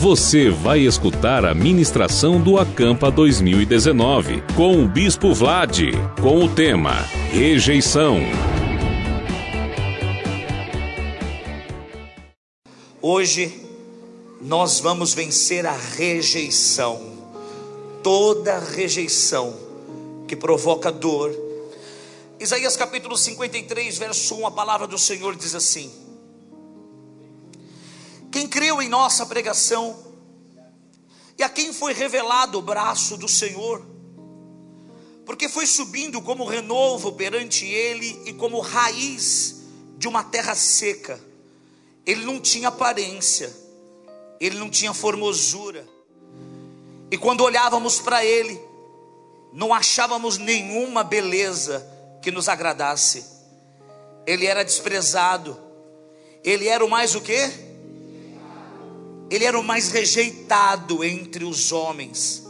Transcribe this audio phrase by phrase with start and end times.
[0.00, 5.78] Você vai escutar a ministração do Acampa 2019 com o Bispo Vlad,
[6.22, 6.94] com o tema
[7.30, 8.16] Rejeição.
[13.02, 13.62] Hoje
[14.40, 16.98] nós vamos vencer a rejeição,
[18.02, 19.54] toda rejeição
[20.26, 21.30] que provoca dor.
[22.40, 25.90] Isaías capítulo 53, verso 1, a palavra do Senhor diz assim:
[28.30, 29.98] quem creu em nossa pregação
[31.38, 33.84] e a quem foi revelado o braço do Senhor,
[35.24, 39.62] porque foi subindo como renovo perante ele e como raiz
[39.96, 41.20] de uma terra seca.
[42.04, 43.54] Ele não tinha aparência,
[44.38, 45.86] ele não tinha formosura,
[47.10, 48.60] e quando olhávamos para ele,
[49.52, 51.84] não achávamos nenhuma beleza
[52.22, 53.24] que nos agradasse.
[54.26, 55.58] Ele era desprezado,
[56.44, 57.69] ele era o mais o que?
[59.30, 62.42] Ele era o mais rejeitado entre os homens,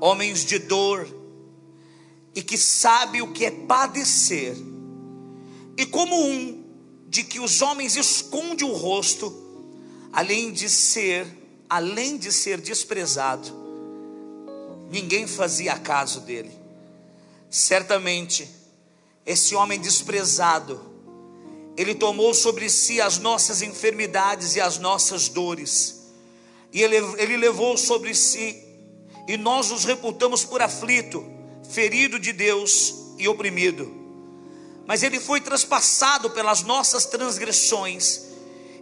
[0.00, 1.06] homens de dor,
[2.34, 4.56] e que sabe o que é padecer,
[5.76, 6.64] e como um
[7.06, 9.30] de que os homens esconde o rosto,
[10.12, 11.26] além de ser,
[11.68, 13.52] além de ser desprezado,
[14.90, 16.50] ninguém fazia caso dele.
[17.50, 18.48] Certamente,
[19.26, 20.89] esse homem desprezado,
[21.80, 26.10] ele tomou sobre si as nossas enfermidades e as nossas dores,
[26.70, 28.62] e ele, ele levou sobre si,
[29.26, 31.24] e nós os reputamos por aflito,
[31.70, 33.90] ferido de Deus e oprimido.
[34.86, 38.24] Mas ele foi traspassado pelas nossas transgressões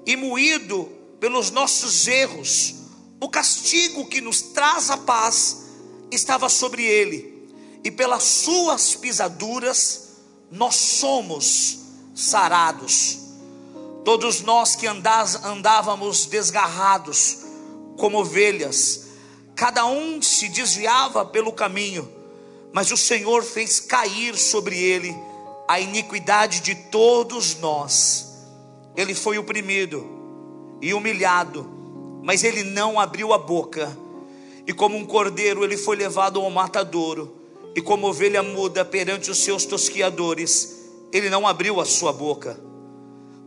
[0.04, 2.74] e moído pelos nossos erros.
[3.20, 5.66] O castigo que nos traz a paz
[6.10, 7.48] estava sobre ele,
[7.84, 10.08] e pelas suas pisaduras
[10.50, 11.86] nós somos
[12.18, 13.18] sarados.
[14.04, 17.38] Todos nós que andávamos desgarrados
[17.96, 19.06] como ovelhas,
[19.54, 22.08] cada um se desviava pelo caminho,
[22.72, 25.16] mas o Senhor fez cair sobre ele
[25.68, 28.26] a iniquidade de todos nós.
[28.96, 30.04] Ele foi oprimido
[30.82, 31.68] e humilhado,
[32.22, 33.96] mas ele não abriu a boca.
[34.66, 37.36] E como um cordeiro, ele foi levado ao matadouro,
[37.76, 40.77] e como ovelha muda perante os seus tosquiadores,
[41.12, 42.58] ele não abriu a sua boca,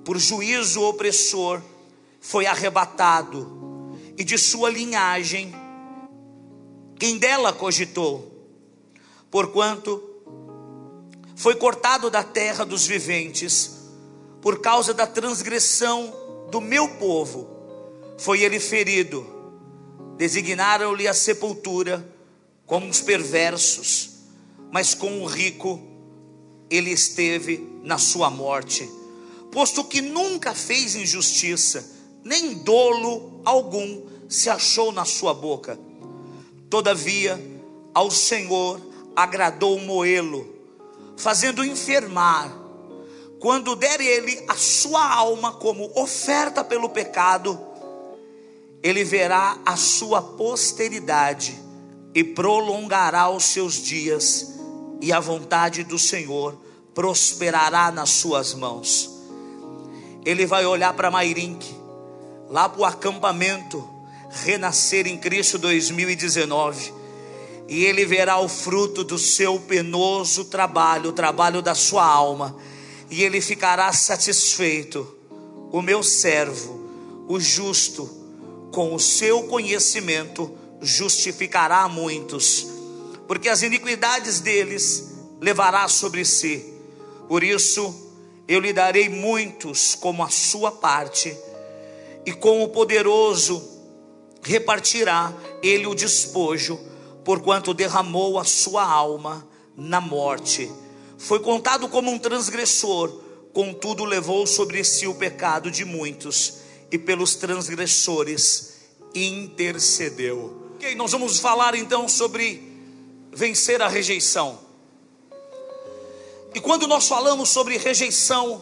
[0.03, 1.61] por juízo opressor
[2.19, 3.59] foi arrebatado,
[4.17, 5.53] e de sua linhagem,
[6.97, 8.31] quem dela cogitou,
[9.29, 10.01] porquanto
[11.35, 13.89] foi cortado da terra dos viventes,
[14.41, 16.13] por causa da transgressão
[16.51, 17.47] do meu povo,
[18.17, 19.25] foi ele ferido,
[20.17, 22.07] designaram-lhe a sepultura
[22.66, 24.11] como os perversos,
[24.71, 25.91] mas com o rico
[26.71, 28.89] ele esteve na sua morte,
[29.51, 31.85] posto que nunca fez injustiça,
[32.23, 35.77] nem dolo algum se achou na sua boca.
[36.69, 37.37] Todavia,
[37.93, 38.79] ao Senhor
[39.13, 40.55] agradou moê-lo,
[41.17, 42.57] fazendo enfermar.
[43.41, 47.59] Quando der ele a sua alma como oferta pelo pecado,
[48.81, 51.59] ele verá a sua posteridade
[52.15, 54.60] e prolongará os seus dias
[55.01, 56.56] e a vontade do Senhor
[56.94, 59.09] prosperará nas suas mãos.
[60.23, 61.75] Ele vai olhar para Mairink,
[62.47, 63.89] lá para o acampamento
[64.29, 66.94] Renascer em Cristo 2019,
[67.67, 72.56] e ele verá o fruto do seu penoso trabalho, o trabalho da sua alma,
[73.09, 75.18] e ele ficará satisfeito.
[75.72, 78.09] O meu servo, o justo,
[78.72, 80.51] com o seu conhecimento,
[80.81, 82.81] justificará muitos
[83.31, 85.09] porque as iniquidades deles
[85.40, 86.74] levará sobre si.
[87.30, 88.12] Por isso,
[88.46, 91.34] eu lhe darei muitos como a sua parte,
[92.25, 93.66] e com o poderoso
[94.42, 95.34] repartirá
[95.64, 96.78] ele o despojo,
[97.24, 100.69] porquanto derramou a sua alma na morte.
[101.18, 103.18] Foi contado como um transgressor,
[103.53, 106.56] contudo levou sobre si o pecado de muitos,
[106.92, 108.74] e pelos transgressores
[109.16, 110.74] intercedeu.
[110.75, 112.70] Ok, nós vamos falar então sobre
[113.31, 114.60] vencer a rejeição.
[116.54, 118.62] E quando nós falamos sobre rejeição,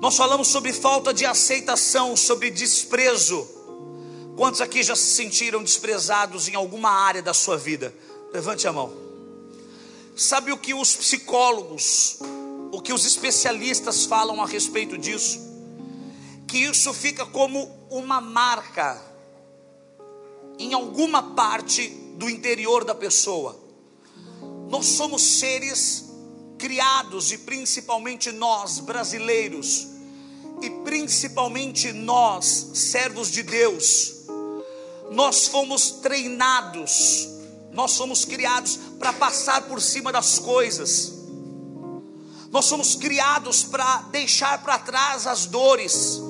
[0.00, 3.46] nós falamos sobre falta de aceitação, sobre desprezo.
[4.36, 7.94] Quantos aqui já se sentiram desprezados em alguma área da sua vida?
[8.32, 8.92] Levante a mão.
[10.16, 12.18] Sabe o que os psicólogos,
[12.72, 15.38] o que os especialistas falam a respeito disso?
[16.48, 19.00] Que isso fica como uma marca
[20.58, 23.58] em alguma parte do interior da pessoa.
[24.68, 26.04] Nós somos seres
[26.58, 29.88] criados e principalmente nós, brasileiros,
[30.62, 34.22] e principalmente nós, servos de Deus,
[35.10, 37.28] nós fomos treinados,
[37.72, 41.12] nós somos criados para passar por cima das coisas.
[42.50, 46.20] Nós somos criados para deixar para trás as dores.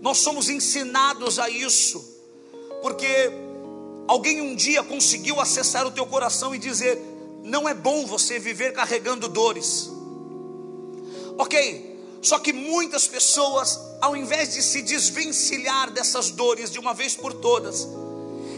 [0.00, 2.02] Nós somos ensinados a isso.
[2.80, 3.49] Porque
[4.10, 7.00] alguém um dia conseguiu acessar o teu coração e dizer:
[7.44, 9.88] "Não é bom você viver carregando dores".
[11.38, 17.14] OK, só que muitas pessoas, ao invés de se desvencilhar dessas dores de uma vez
[17.14, 17.86] por todas,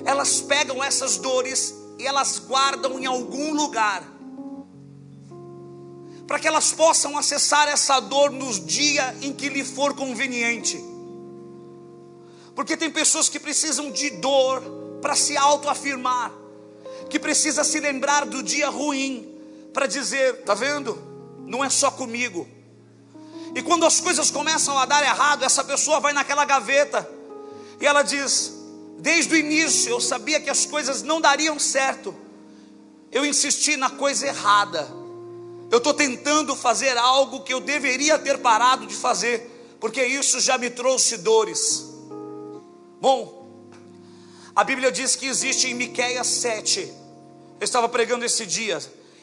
[0.06, 4.02] elas pegam essas dores e elas guardam em algum lugar,
[6.26, 10.82] para que elas possam acessar essa dor nos dias em que lhe for conveniente.
[12.54, 16.32] Porque tem pessoas que precisam de dor para se autoafirmar,
[17.10, 19.28] que precisa se lembrar do dia ruim
[19.74, 20.96] para dizer, tá vendo?
[21.44, 22.48] Não é só comigo.
[23.54, 27.06] E quando as coisas começam a dar errado, essa pessoa vai naquela gaveta
[27.80, 28.52] e ela diz:
[28.98, 32.14] Desde o início eu sabia que as coisas não dariam certo.
[33.10, 34.88] Eu insisti na coisa errada.
[35.70, 40.56] Eu estou tentando fazer algo que eu deveria ter parado de fazer, porque isso já
[40.56, 41.86] me trouxe dores.
[43.00, 43.41] Bom,
[44.54, 46.80] a Bíblia diz que existe em Miqueias 7.
[47.60, 48.78] Eu estava pregando esse dia.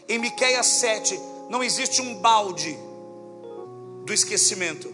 [0.08, 2.78] Em Miqueias 7 não existe um balde
[4.06, 4.94] do esquecimento.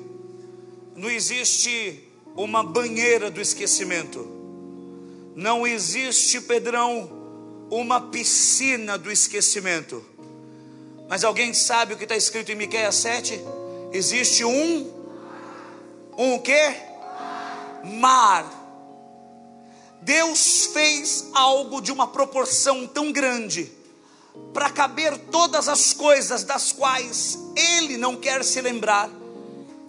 [0.96, 4.28] Não existe uma banheira do esquecimento.
[5.36, 7.10] Não existe, Pedrão,
[7.70, 10.04] uma piscina do esquecimento.
[11.08, 13.40] Mas alguém sabe o que está escrito em Miqueias 7?
[13.92, 15.06] Existe um
[16.18, 16.76] um quê?
[17.84, 18.55] Mar.
[20.06, 23.72] Deus fez algo de uma proporção tão grande
[24.54, 29.10] para caber todas as coisas das quais Ele não quer se lembrar,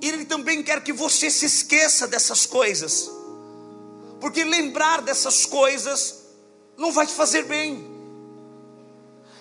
[0.00, 3.10] Ele também quer que você se esqueça dessas coisas,
[4.18, 6.24] porque lembrar dessas coisas
[6.78, 7.86] não vai te fazer bem,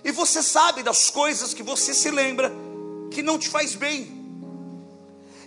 [0.03, 2.51] e você sabe das coisas que você se lembra
[3.11, 4.11] que não te faz bem,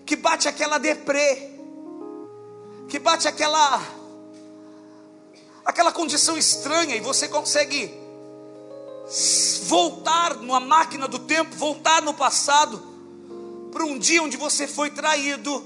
[0.06, 1.50] que bate aquela deprê,
[2.88, 3.97] que bate aquela
[5.64, 7.92] aquela condição estranha e você consegue
[9.62, 12.82] voltar numa máquina do tempo, voltar no passado,
[13.70, 15.64] para um dia onde você foi traído,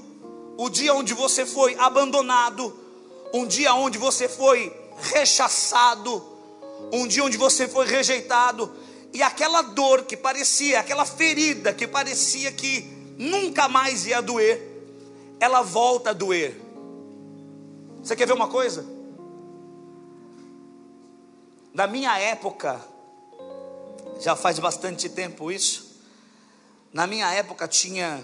[0.57, 2.73] o dia onde você foi abandonado,
[3.33, 4.71] um dia onde você foi
[5.13, 6.23] rechaçado,
[6.91, 8.71] um dia onde você foi rejeitado,
[9.13, 12.81] e aquela dor que parecia, aquela ferida que parecia que
[13.17, 14.61] nunca mais ia doer,
[15.39, 16.59] ela volta a doer.
[18.01, 18.85] Você quer ver uma coisa?
[21.73, 22.79] Na minha época,
[24.19, 25.99] já faz bastante tempo isso.
[26.93, 28.23] Na minha época tinha,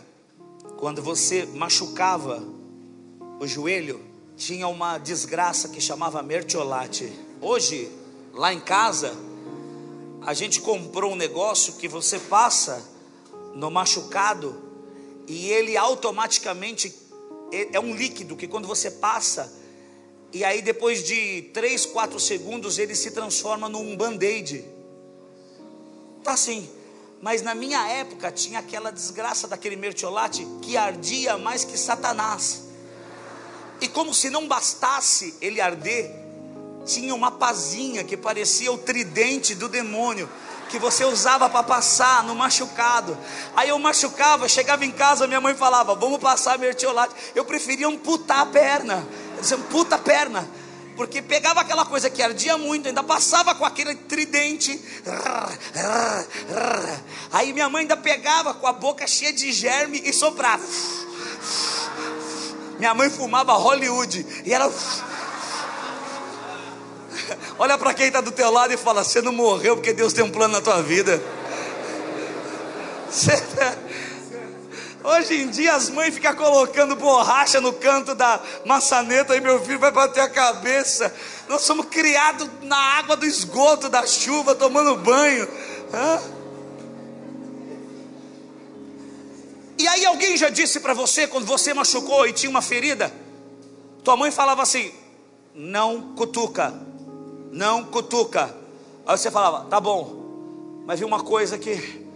[0.78, 2.44] quando você machucava
[3.40, 4.06] o joelho,
[4.38, 7.12] tinha uma desgraça que chamava mertiolate.
[7.42, 7.92] Hoje,
[8.34, 9.18] lá em casa,
[10.22, 12.88] a gente comprou um negócio que você passa
[13.56, 14.62] no machucado
[15.26, 16.96] e ele automaticamente
[17.52, 19.52] é, é um líquido que quando você passa
[20.32, 24.64] e aí depois de 3, 4 segundos ele se transforma num band-aid.
[26.24, 26.70] Tá assim.
[27.22, 32.62] Mas na minha época tinha aquela desgraça daquele mertiolate que ardia mais que Satanás.
[33.82, 36.12] E como se não bastasse ele arder,
[36.86, 40.30] tinha uma pazinha que parecia o tridente do demônio
[40.70, 43.18] que você usava para passar no machucado.
[43.56, 47.14] Aí eu machucava, chegava em casa, minha mãe falava: "Vamos passar mertiolate".
[47.36, 49.06] Eu preferia amputar a perna.
[49.40, 50.48] Eu dizia, amputa a perna
[51.00, 54.78] porque pegava aquela coisa que ardia muito, ainda passava com aquele tridente.
[57.32, 60.62] Aí minha mãe ainda pegava com a boca cheia de germe e soprava.
[62.78, 64.70] Minha mãe fumava Hollywood e ela.
[67.58, 70.26] Olha para quem está do teu lado e fala: Você não morreu porque Deus tem
[70.26, 71.24] um plano na tua vida.
[73.10, 73.42] Você
[75.02, 79.80] Hoje em dia as mães ficam colocando borracha no canto da maçaneta e meu filho
[79.80, 81.14] vai bater a cabeça.
[81.48, 85.48] Nós somos criados na água do esgoto, da chuva, tomando banho.
[85.94, 86.20] Hã?
[89.78, 93.14] E aí alguém já disse para você, quando você machucou e tinha uma ferida,
[94.04, 94.92] tua mãe falava assim:
[95.56, 96.74] não cutuca,
[97.52, 98.54] não cutuca.
[99.08, 102.09] Aí você falava, tá bom, mas vi uma coisa que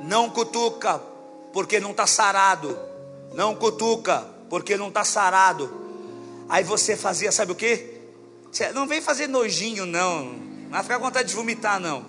[0.00, 1.00] Não cutuca,
[1.52, 2.78] porque não está sarado.
[3.34, 5.70] Não cutuca, porque não está sarado.
[6.48, 7.98] Aí você fazia, sabe o que?
[8.74, 10.24] Não vem fazer nojinho, não.
[10.24, 12.04] Não vai ficar com vontade de vomitar, não.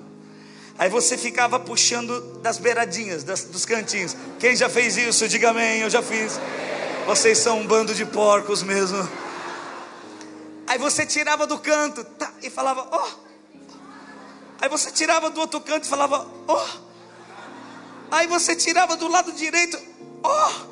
[0.78, 4.16] Aí você ficava puxando das beiradinhas, das, dos cantinhos.
[4.40, 5.28] Quem já fez isso?
[5.28, 6.40] Diga amém, eu já fiz.
[7.06, 8.98] Vocês são um bando de porcos mesmo.
[10.66, 13.06] Aí você tirava do canto tá, e falava, ó.
[13.06, 13.30] Oh.
[14.62, 16.56] Aí você tirava do outro canto e falava, ó.
[16.56, 16.89] Oh.
[18.12, 19.80] Aí você tirava do lado direito,
[20.24, 20.50] ó.
[20.50, 20.70] Oh.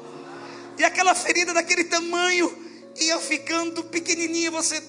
[0.78, 2.56] E aquela ferida daquele tamanho
[2.96, 4.82] ia ficando pequenininha, você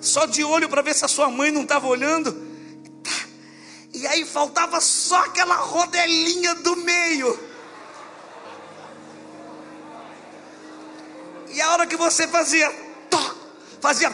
[0.00, 2.50] só de olho para ver se a sua mãe não estava olhando.
[3.94, 7.38] E aí faltava só aquela rodelinha do meio.
[11.50, 12.72] E a hora que você fazia,
[13.80, 14.10] fazia.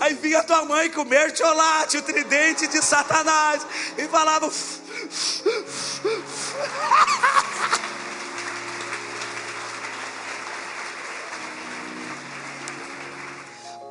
[0.00, 3.64] Aí vinha tua mãe com o mertiolate, o tridente de Satanás,
[3.96, 4.50] e falava.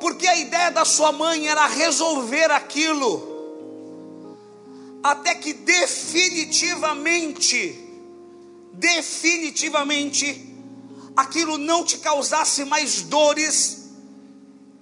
[0.03, 4.35] porque a ideia da sua mãe era resolver aquilo,
[5.01, 7.89] até que definitivamente,
[8.73, 10.53] definitivamente,
[11.15, 13.82] aquilo não te causasse mais dores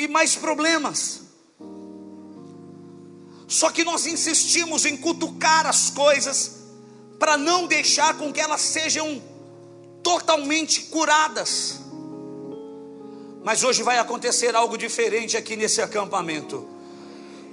[0.03, 1.21] e mais problemas.
[3.47, 6.61] Só que nós insistimos em cutucar as coisas
[7.19, 9.21] para não deixar com que elas sejam
[10.01, 11.79] totalmente curadas.
[13.43, 16.70] Mas hoje vai acontecer algo diferente aqui nesse acampamento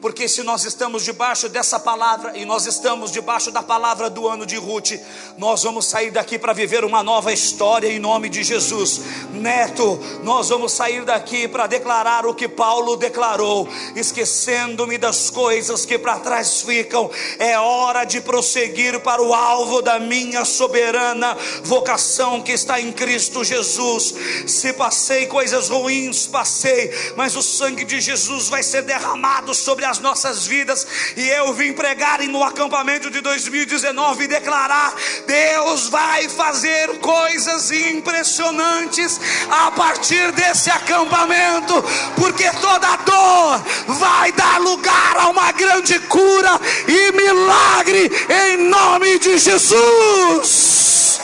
[0.01, 4.47] porque se nós estamos debaixo dessa palavra e nós estamos debaixo da palavra do ano
[4.47, 4.93] de Ruth,
[5.37, 9.01] nós vamos sair daqui para viver uma nova história em nome de Jesus.
[9.33, 15.99] Neto, nós vamos sair daqui para declarar o que Paulo declarou, esquecendo-me das coisas que
[15.99, 17.11] para trás ficam.
[17.39, 23.43] É hora de prosseguir para o alvo da minha soberana vocação que está em Cristo
[23.43, 24.15] Jesus.
[24.47, 29.99] Se passei coisas ruins, passei, mas o sangue de Jesus vai ser derramado sobre as
[29.99, 30.87] nossas vidas.
[31.17, 34.95] E eu vim pregar no acampamento de 2019 e declarar:
[35.27, 41.75] Deus vai fazer coisas impressionantes a partir desse acampamento,
[42.17, 43.63] porque toda dor
[43.99, 48.11] vai dar lugar a uma grande cura e milagre
[48.47, 51.21] em nome de Jesus.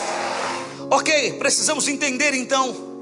[0.90, 2.94] Ok, precisamos entender então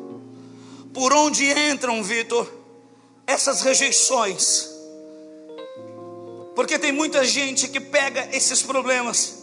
[0.95, 2.51] por onde entram, Vitor,
[3.27, 4.72] essas rejeições
[6.55, 9.43] porque tem muita gente que pega esses problemas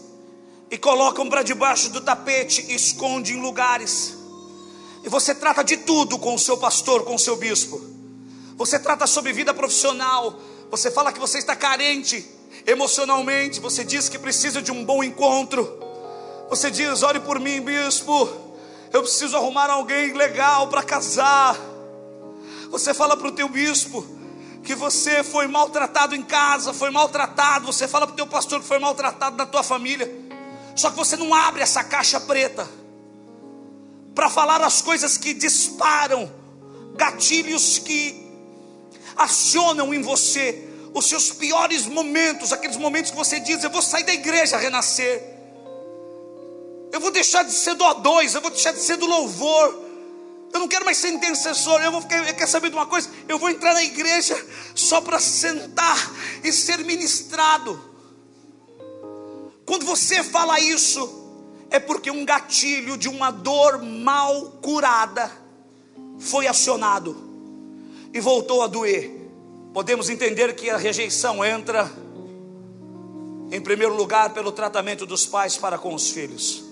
[0.70, 4.16] e colocam para debaixo do tapete e esconde em lugares.
[5.04, 7.82] E você trata de tudo com o seu pastor, com o seu bispo.
[8.56, 10.39] Você trata sobre vida profissional.
[10.70, 12.24] Você fala que você está carente
[12.68, 13.60] emocionalmente.
[13.60, 15.80] Você diz que precisa de um bom encontro.
[16.50, 18.30] Você diz: ore por mim, bispo.
[18.92, 21.58] Eu preciso arrumar alguém legal para casar.
[22.70, 24.18] Você fala para o teu bispo
[24.63, 28.68] que você foi maltratado em casa, foi maltratado, você fala para o teu pastor que
[28.68, 30.10] foi maltratado na tua família,
[30.75, 32.70] só que você não abre essa caixa preta
[34.13, 36.32] para falar as coisas que disparam,
[36.96, 38.28] gatilhos que
[39.16, 44.04] acionam em você os seus piores momentos, aqueles momentos que você diz: Eu vou sair
[44.04, 45.24] da igreja renascer,
[46.92, 49.88] eu vou deixar de ser do O2, eu vou deixar de ser do louvor,
[50.53, 51.82] eu não quero mais ser intercessor.
[51.82, 53.10] Eu vou ficar, eu quero saber de uma coisa?
[53.27, 54.36] Eu vou entrar na igreja
[54.74, 55.98] só para sentar
[56.44, 57.79] e ser ministrado.
[59.65, 61.20] Quando você fala isso,
[61.70, 65.32] é porque um gatilho de uma dor mal curada
[66.18, 67.15] foi acionado
[68.13, 69.15] e voltou a doer.
[69.74, 71.89] Podemos entender que a rejeição entra,
[73.51, 76.68] em primeiro lugar, pelo tratamento dos pais para com os filhos.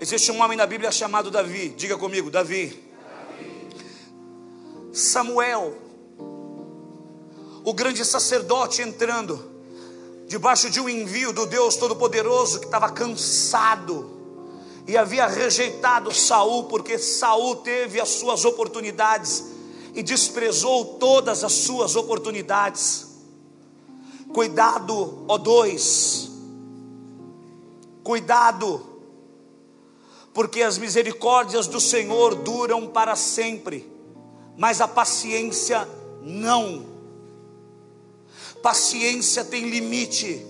[0.00, 1.68] Existe um homem na Bíblia chamado Davi.
[1.76, 2.68] Diga comigo, Davi.
[2.68, 2.90] Davi.
[4.94, 5.76] Samuel,
[7.62, 9.50] o grande sacerdote entrando
[10.26, 14.10] debaixo de um envio do Deus Todo-Poderoso que estava cansado
[14.88, 19.44] e havia rejeitado Saul porque Saul teve as suas oportunidades
[19.94, 23.06] e desprezou todas as suas oportunidades.
[24.32, 26.30] Cuidado, ó dois.
[28.02, 28.89] Cuidado
[30.32, 33.90] porque as misericórdias do Senhor duram para sempre,
[34.56, 35.88] mas a paciência
[36.22, 36.86] não.
[38.62, 40.46] Paciência tem limite.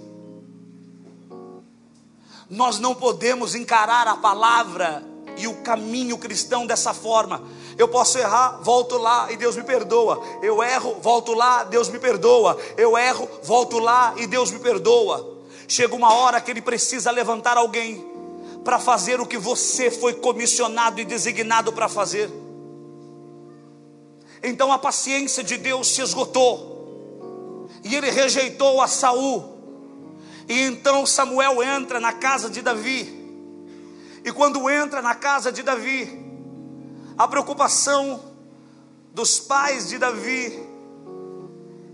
[2.49, 5.05] Nós não podemos encarar a palavra
[5.37, 7.43] e o caminho cristão dessa forma.
[7.79, 10.21] Eu posso errar, volto lá e Deus me perdoa.
[10.43, 12.59] Eu erro, volto lá, Deus me perdoa.
[12.77, 15.39] Eu erro, volto lá e Deus me perdoa.
[15.69, 18.10] Chega uma hora que ele precisa levantar alguém
[18.65, 22.31] para fazer o que você foi comissionado e designado para fazer.
[24.43, 27.69] Então a paciência de Deus se esgotou.
[27.85, 29.59] E ele rejeitou a Saul.
[30.49, 33.19] E então Samuel entra na casa de Davi.
[34.25, 36.21] E quando entra na casa de Davi,
[37.17, 38.21] a preocupação
[39.13, 40.69] dos pais de Davi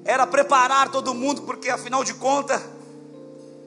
[0.05, 2.63] era preparar todo mundo, porque afinal de contas,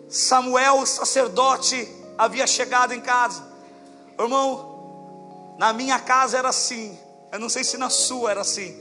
[0.08, 1.88] Samuel, o sacerdote,
[2.20, 3.42] havia chegado em casa.
[4.20, 7.00] Irmão, na minha casa era assim.
[7.32, 8.78] Eu não sei se na sua era assim.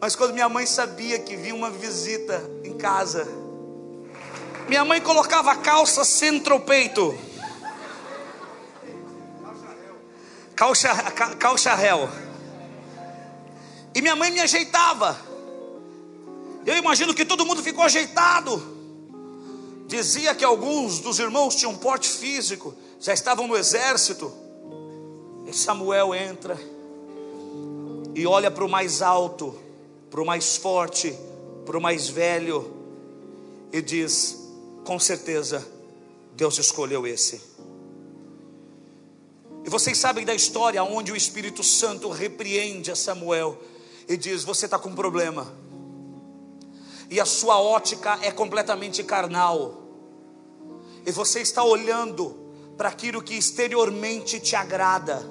[0.00, 3.28] Mas quando minha mãe sabia que vinha uma visita em casa,
[4.66, 7.14] minha mãe colocava a calça centropeito.
[10.56, 10.88] Calça,
[11.38, 12.08] calça réu.
[13.94, 15.20] E minha mãe me ajeitava.
[16.64, 18.73] Eu imagino que todo mundo ficou ajeitado.
[19.86, 24.32] Dizia que alguns dos irmãos tinham porte físico, já estavam no exército.
[25.46, 26.58] E Samuel entra
[28.14, 29.54] e olha para o mais alto,
[30.10, 31.16] para o mais forte,
[31.66, 32.72] para o mais velho,
[33.72, 34.38] e diz:
[34.84, 35.66] com certeza,
[36.34, 37.40] Deus escolheu esse.
[39.64, 43.58] E vocês sabem da história onde o Espírito Santo repreende a Samuel
[44.06, 45.52] e diz: Você está com um problema,
[47.10, 49.82] e a sua ótica é completamente carnal,
[51.06, 52.34] e você está olhando
[52.76, 55.22] para aquilo que exteriormente te agrada,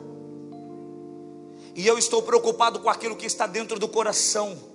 [1.76, 4.72] e eu estou preocupado com aquilo que está dentro do coração.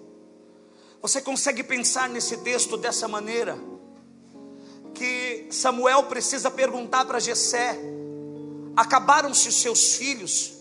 [1.01, 3.57] Você consegue pensar nesse texto dessa maneira?
[4.95, 7.79] Que Samuel precisa perguntar para Jessé:
[8.77, 10.55] acabaram-se os seus filhos?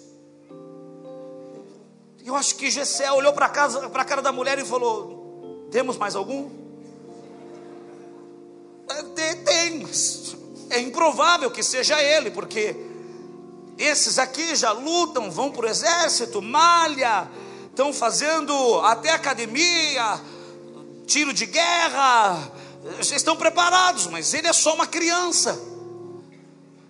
[2.24, 5.17] Eu acho que Jessé olhou para a cara da mulher e falou:
[5.72, 6.50] Temos mais algum?
[8.90, 9.04] É,
[9.36, 9.86] tem,
[10.70, 12.76] é improvável que seja ele, porque
[13.78, 17.30] esses aqui já lutam, vão para o exército, malha,
[17.70, 20.22] estão fazendo até academia,
[21.06, 22.52] tiro de guerra,
[23.00, 25.60] estão preparados, mas ele é só uma criança.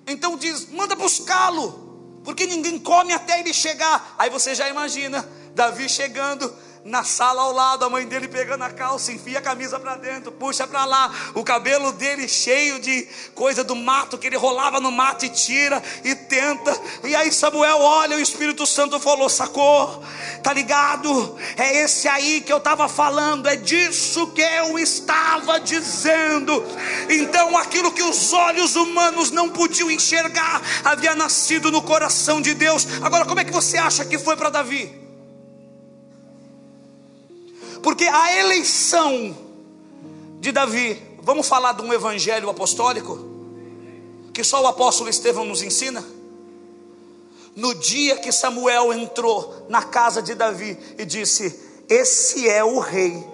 [0.06, 4.16] Então diz: manda buscá-lo, porque ninguém come até ele chegar.
[4.18, 8.70] Aí você já imagina Davi chegando na sala ao lado, a mãe dele pegando a
[8.70, 13.64] calça, enfia a camisa para dentro, puxa para lá, o cabelo dele cheio de coisa
[13.64, 16.80] do mato, que ele rolava no mato e tira e tenta.
[17.04, 20.04] E aí Samuel olha, o Espírito Santo falou: sacou?
[20.42, 21.38] Tá ligado?
[21.58, 26.64] É esse aí que eu estava falando, é disso que eu estava dizendo.
[27.10, 32.88] Então aquilo que os olhos humanos não podiam enxergar havia nascido no coração de Deus.
[33.02, 35.07] Agora, como é que você acha que foi para Davi?
[37.82, 39.36] Porque a eleição
[40.40, 43.20] de Davi, vamos falar de um evangelho apostólico,
[44.34, 46.04] que só o apóstolo Estevão nos ensina.
[47.56, 51.60] No dia que Samuel entrou na casa de Davi e disse:
[51.90, 53.26] Esse é o rei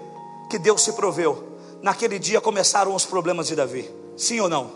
[0.49, 1.51] que Deus se proveu.
[1.81, 3.89] Naquele dia começaram os problemas de Davi.
[4.15, 4.71] Sim ou não?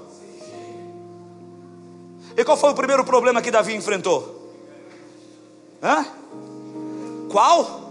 [2.35, 4.51] E qual foi o primeiro problema que Davi enfrentou?
[5.81, 6.05] Hã?
[7.29, 7.86] Qual?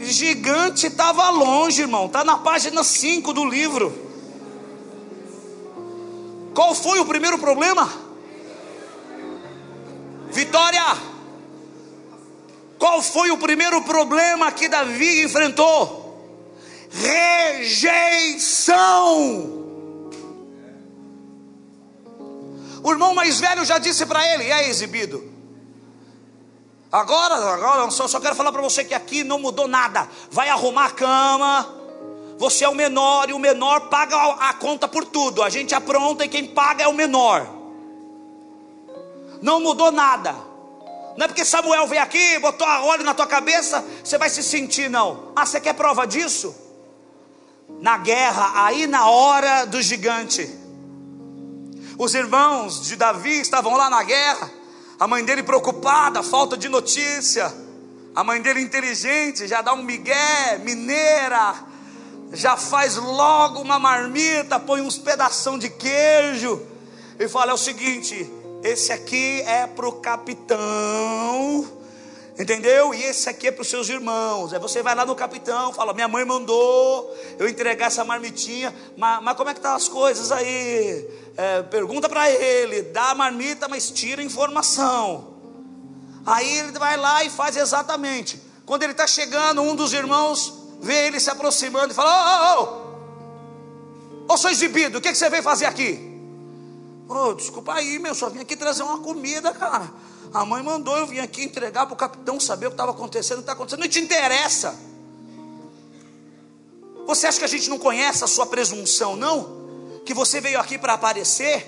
[0.00, 2.06] Gigante estava longe, irmão.
[2.06, 4.06] Está na página 5 do livro.
[6.54, 7.88] Qual foi o primeiro problema?
[10.30, 10.96] Vitória.
[12.78, 16.06] Qual foi o primeiro problema que Davi enfrentou?
[16.90, 18.38] Rejeição.
[22.82, 25.37] O irmão mais velho já disse para ele: é exibido.
[26.90, 30.08] Agora, agora, só, só quero falar para você que aqui não mudou nada.
[30.30, 31.74] Vai arrumar a cama.
[32.38, 35.42] Você é o menor e o menor paga a, conta por tudo.
[35.42, 37.46] A gente apronta e quem paga é o menor.
[39.42, 40.34] Não mudou nada.
[41.16, 44.40] Não é porque Samuel veio aqui, botou a óleo na tua cabeça, você vai se
[44.40, 45.32] sentir, não.
[45.34, 46.54] Ah, você quer prova disso?
[47.80, 50.48] Na guerra, aí na hora do gigante.
[51.98, 54.57] Os irmãos de Davi estavam lá na guerra.
[54.98, 57.54] A mãe dele preocupada, falta de notícia.
[58.16, 61.54] A mãe dele inteligente, já dá um migué, mineira,
[62.32, 66.60] já faz logo uma marmita, põe uns pedação de queijo
[67.16, 68.28] e fala: é o seguinte,
[68.64, 70.58] esse aqui é para o capitão,
[72.38, 72.94] entendeu?
[72.94, 74.52] E esse aqui é para os seus irmãos.
[74.52, 79.22] Aí você vai lá no capitão, fala: minha mãe mandou eu entregar essa marmitinha, mas,
[79.22, 81.06] mas como é que tá as coisas aí?
[81.38, 85.36] é, pergunta para ele, dá a marmita, mas tira informação.
[86.26, 88.42] Aí ele vai lá e faz exatamente.
[88.66, 92.68] Quando ele está chegando, um dos irmãos vê ele se aproximando e fala: Ô, ô,
[94.26, 96.20] ô, ô, sou exibido, o que, que você veio fazer aqui?
[97.08, 99.88] Ô, oh, desculpa aí, meu, só vim aqui trazer uma comida, cara.
[100.32, 103.38] A mãe mandou eu vir aqui entregar para o capitão saber o que estava acontecendo,
[103.38, 103.80] o que está acontecendo.
[103.80, 104.78] Não te interessa.
[107.06, 110.00] Você acha que a gente não conhece a sua presunção, não?
[110.04, 111.66] Que você veio aqui para aparecer?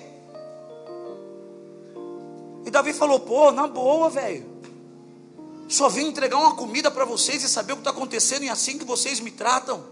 [2.66, 4.46] E Davi falou: pô, na boa, velho.
[5.68, 8.50] Só vim entregar uma comida para vocês e saber o que está acontecendo, e é
[8.50, 9.82] assim que vocês me tratam.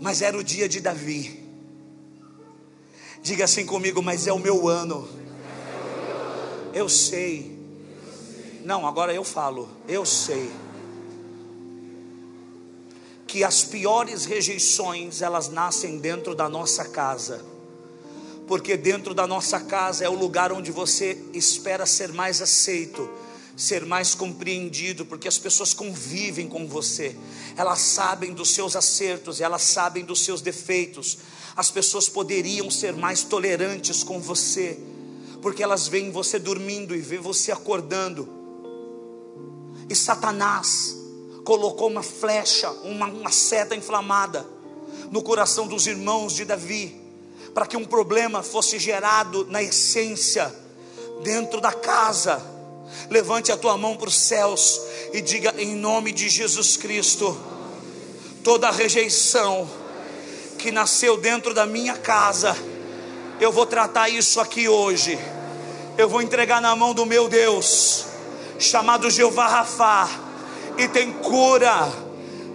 [0.00, 1.44] Mas era o dia de Davi.
[3.22, 5.08] Diga assim comigo, mas é o meu ano.
[6.78, 7.58] Eu sei.
[8.64, 9.68] Não, agora eu falo.
[9.88, 10.48] Eu sei.
[13.26, 17.44] Que as piores rejeições, elas nascem dentro da nossa casa.
[18.46, 23.10] Porque dentro da nossa casa é o lugar onde você espera ser mais aceito
[23.56, 27.16] ser mais compreendido, porque as pessoas convivem com você,
[27.56, 31.18] elas sabem dos seus acertos, elas sabem dos seus defeitos.
[31.56, 34.78] As pessoas poderiam ser mais tolerantes com você,
[35.40, 38.28] porque elas veem você dormindo e vê você acordando.
[39.88, 40.96] E Satanás
[41.44, 44.46] colocou uma flecha, uma, uma seta inflamada
[45.10, 47.00] no coração dos irmãos de Davi,
[47.54, 50.54] para que um problema fosse gerado na essência,
[51.22, 52.58] dentro da casa
[53.10, 54.80] Levante a tua mão para os céus
[55.12, 57.36] e diga em nome de Jesus Cristo:
[58.42, 59.68] toda rejeição
[60.58, 62.56] que nasceu dentro da minha casa,
[63.40, 65.18] eu vou tratar isso aqui hoje.
[65.96, 68.06] Eu vou entregar na mão do meu Deus,
[68.58, 70.08] chamado Jeová Rafá,
[70.76, 71.92] e tem cura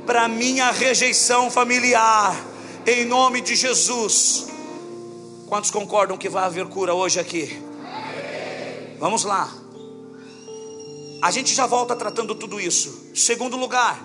[0.06, 2.36] para minha rejeição familiar,
[2.86, 4.48] em nome de Jesus.
[5.48, 7.62] Quantos concordam que vai haver cura hoje aqui?
[9.00, 9.50] Vamos lá.
[11.22, 13.12] A gente já volta tratando tudo isso.
[13.14, 14.02] Segundo lugar,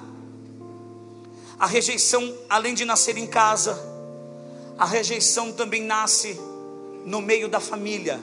[1.58, 3.78] a rejeição, além de nascer em casa,
[4.78, 6.38] a rejeição também nasce
[7.08, 8.20] no meio da família.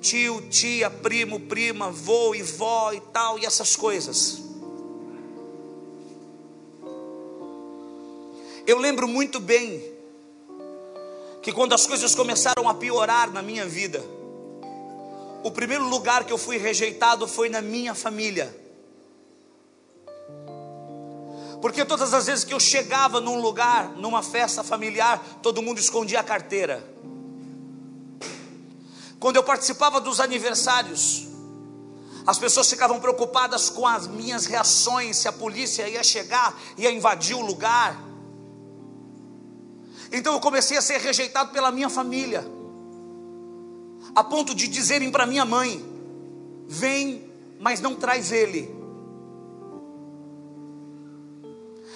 [0.00, 4.40] Tio, tia, primo, prima, avô e vó e tal, e essas coisas.
[8.66, 9.82] Eu lembro muito bem
[11.42, 14.02] que quando as coisas começaram a piorar na minha vida,
[15.42, 18.54] o primeiro lugar que eu fui rejeitado foi na minha família.
[21.60, 26.20] Porque todas as vezes que eu chegava num lugar, numa festa familiar, todo mundo escondia
[26.20, 26.82] a carteira.
[29.20, 31.28] Quando eu participava dos aniversários,
[32.26, 37.36] as pessoas ficavam preocupadas com as minhas reações, se a polícia ia chegar, ia invadir
[37.36, 38.02] o lugar.
[40.10, 42.44] Então eu comecei a ser rejeitado pela minha família
[44.14, 45.84] a ponto de dizerem para minha mãe:
[46.66, 48.74] vem, mas não traz ele.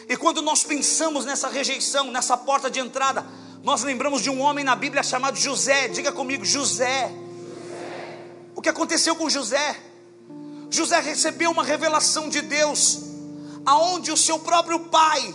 [0.08, 3.26] E quando nós pensamos nessa rejeição, nessa porta de entrada,
[3.64, 5.88] nós lembramos de um homem na Bíblia chamado José.
[5.88, 7.08] Diga comigo, José.
[7.08, 7.24] José.
[8.54, 9.80] O que aconteceu com José?
[10.70, 13.00] José recebeu uma revelação de Deus,
[13.64, 15.34] aonde o seu próprio pai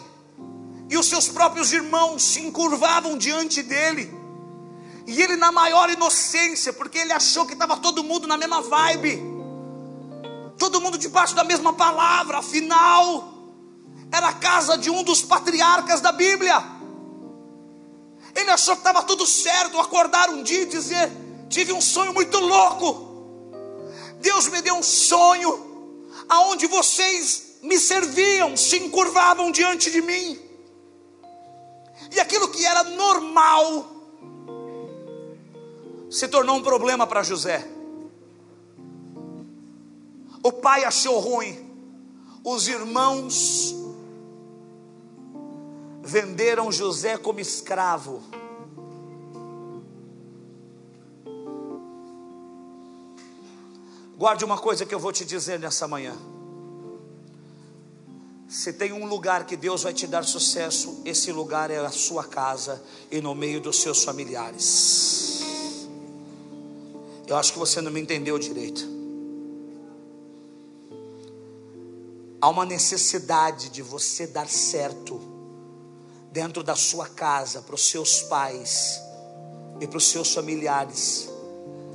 [0.91, 4.13] e os seus próprios irmãos se encurvavam diante dele.
[5.07, 9.23] E ele, na maior inocência, porque ele achou que estava todo mundo na mesma vibe,
[10.55, 13.33] todo mundo debaixo da mesma palavra, afinal,
[14.11, 16.77] era a casa de um dos patriarcas da Bíblia.
[18.35, 21.11] Ele achou que estava tudo certo, acordar um dia e dizer:
[21.49, 23.07] Tive um sonho muito louco.
[24.19, 30.39] Deus me deu um sonho, aonde vocês me serviam, se encurvavam diante de mim,
[32.11, 33.85] e aquilo que era normal,
[36.09, 37.67] se tornou um problema para José.
[40.41, 41.69] O pai achou ruim,
[42.43, 43.75] os irmãos
[46.10, 48.24] venderam José como escravo.
[54.17, 56.15] Guarde uma coisa que eu vou te dizer nessa manhã.
[58.50, 62.24] Se tem um lugar que Deus vai te dar sucesso, esse lugar é a sua
[62.24, 65.41] casa e no meio dos seus familiares.
[67.28, 68.84] Eu acho que você não me entendeu direito.
[72.41, 75.28] Há uma necessidade de você dar certo
[76.31, 79.01] dentro da sua casa, para os seus pais
[79.79, 81.29] e para os seus familiares,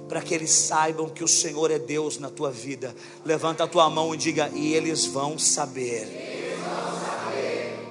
[0.08, 2.94] para que eles saibam que o Senhor é Deus na tua vida.
[3.24, 6.06] Levanta a tua mão e diga: e eles vão saber.
[6.06, 7.88] Eles vão saber.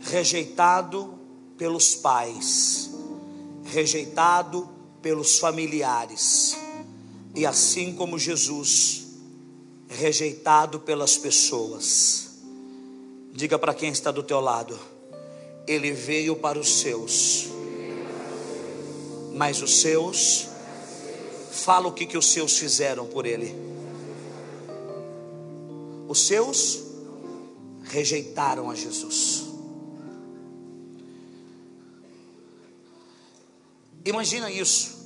[0.00, 1.18] Rejeitado
[1.56, 2.90] pelos pais,
[3.64, 4.68] rejeitado
[5.00, 6.56] pelos familiares,
[7.34, 9.06] e assim como Jesus,
[9.88, 12.33] rejeitado pelas pessoas.
[13.34, 14.78] Diga para quem está do teu lado:
[15.68, 17.48] Ele veio para os seus,
[19.34, 20.54] mas os seus
[21.54, 23.54] Fala o que, que os seus fizeram por ele.
[26.08, 26.82] Os seus
[27.84, 29.44] rejeitaram a Jesus.
[34.04, 34.98] Imagina isso.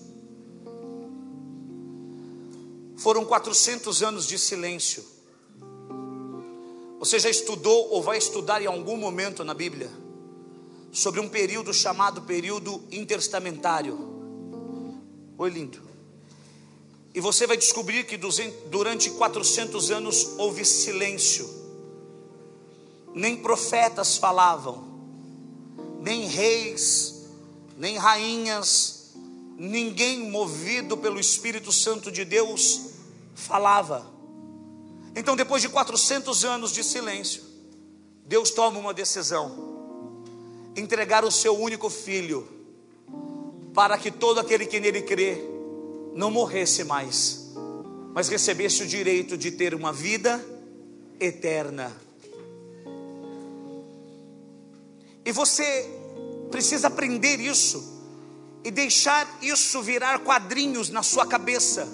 [2.97, 5.05] Foram 400 anos de silêncio.
[6.98, 9.90] Você já estudou ou vai estudar em algum momento na Bíblia
[10.90, 13.96] sobre um período chamado período intertestamentário?
[15.38, 15.80] Oi, lindo.
[17.14, 21.48] E você vai descobrir que durante 400 anos houve silêncio.
[23.14, 24.84] Nem profetas falavam,
[26.00, 27.26] nem reis,
[27.76, 29.12] nem rainhas,
[29.56, 32.90] ninguém movido pelo Espírito Santo de Deus
[33.34, 34.17] falava.
[35.18, 37.42] Então, depois de 400 anos de silêncio,
[38.24, 39.50] Deus toma uma decisão:
[40.76, 42.46] entregar o seu único filho,
[43.74, 45.42] para que todo aquele que nele crê
[46.14, 47.50] não morresse mais,
[48.14, 50.40] mas recebesse o direito de ter uma vida
[51.18, 51.92] eterna.
[55.24, 55.90] E você
[56.48, 58.07] precisa aprender isso
[58.62, 61.88] e deixar isso virar quadrinhos na sua cabeça.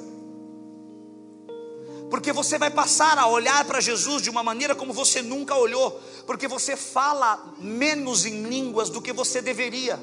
[2.14, 6.00] Porque você vai passar a olhar para Jesus de uma maneira como você nunca olhou,
[6.28, 9.98] porque você fala menos em línguas do que você deveria.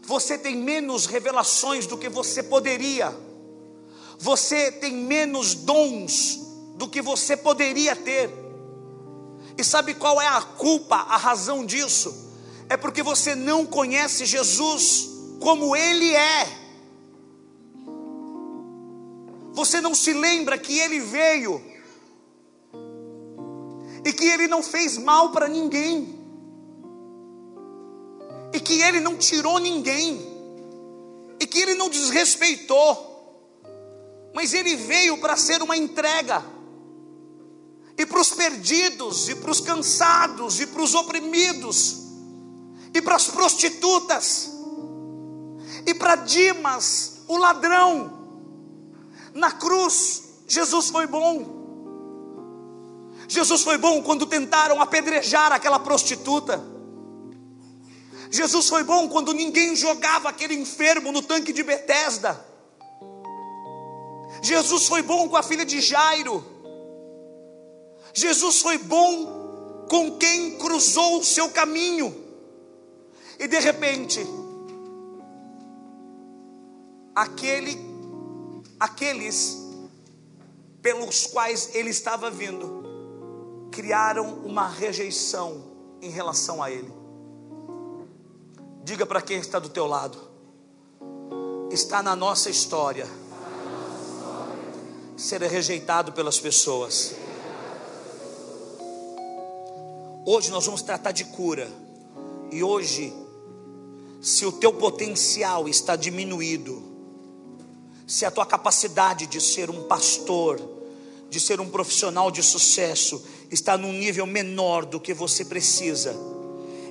[0.00, 3.14] Você tem menos revelações do que você poderia.
[4.18, 6.40] Você tem menos dons
[6.76, 8.30] do que você poderia ter.
[9.58, 12.32] E sabe qual é a culpa, a razão disso?
[12.70, 16.61] É porque você não conhece Jesus como Ele é.
[19.52, 21.72] Você não se lembra que Ele veio
[24.04, 26.18] e que Ele não fez mal para ninguém,
[28.52, 30.20] e que Ele não tirou ninguém,
[31.40, 33.10] e que Ele não desrespeitou,
[34.34, 36.44] mas Ele veio para ser uma entrega,
[37.96, 41.98] e para os perdidos, e para os cansados, e para os oprimidos,
[42.92, 44.50] e para as prostitutas,
[45.86, 48.21] e para Dimas, o ladrão.
[49.34, 51.62] Na cruz, Jesus foi bom.
[53.28, 56.62] Jesus foi bom quando tentaram apedrejar aquela prostituta.
[58.30, 62.44] Jesus foi bom quando ninguém jogava aquele enfermo no tanque de Betesda.
[64.42, 66.44] Jesus foi bom com a filha de Jairo.
[68.14, 72.14] Jesus foi bom com quem cruzou o seu caminho.
[73.38, 74.26] E de repente,
[77.14, 77.78] aquele,
[78.82, 79.58] aqueles
[80.82, 85.62] pelos quais ele estava vindo, criaram uma rejeição
[86.00, 86.92] em relação a ele.
[88.82, 90.18] Diga para quem está do teu lado,
[91.70, 93.06] está na nossa história
[95.16, 97.14] ser rejeitado pelas pessoas.
[100.26, 101.70] Hoje nós vamos tratar de cura.
[102.50, 103.14] E hoje,
[104.20, 106.91] se o teu potencial está diminuído,
[108.06, 110.60] se a tua capacidade de ser um pastor,
[111.30, 116.14] de ser um profissional de sucesso está num nível menor do que você precisa,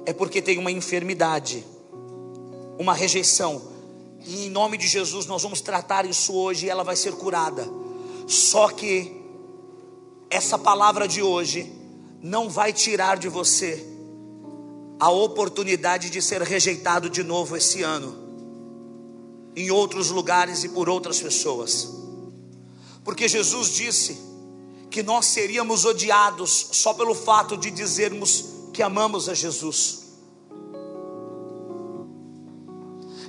[0.06, 1.66] é porque tem uma enfermidade,
[2.78, 3.62] uma rejeição.
[4.26, 7.68] E em nome de Jesus nós vamos tratar isso hoje e ela vai ser curada.
[8.28, 9.22] Só que
[10.30, 11.72] essa palavra de hoje
[12.22, 13.86] não vai tirar de você
[15.00, 18.21] a oportunidade de ser rejeitado de novo esse ano,
[19.56, 21.90] em outros lugares e por outras pessoas,
[23.04, 24.18] porque Jesus disse
[24.90, 30.02] que nós seríamos odiados só pelo fato de dizermos que amamos a Jesus.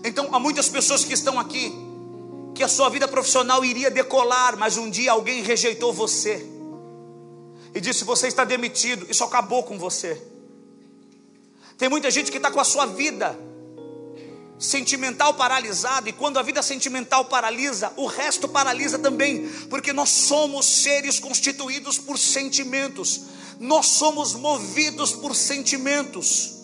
[0.04, 1.72] Então, há muitas pessoas que estão aqui,
[2.54, 6.44] que a sua vida profissional iria decolar, mas um dia alguém rejeitou você
[7.74, 10.20] e disse: Você está demitido, isso acabou com você.
[11.78, 13.38] Tem muita gente que está com a sua vida
[14.58, 20.66] sentimental paralisada, e quando a vida sentimental paralisa, o resto paralisa também, porque nós somos
[20.66, 23.22] seres constituídos por sentimentos,
[23.58, 26.62] nós somos movidos por sentimentos.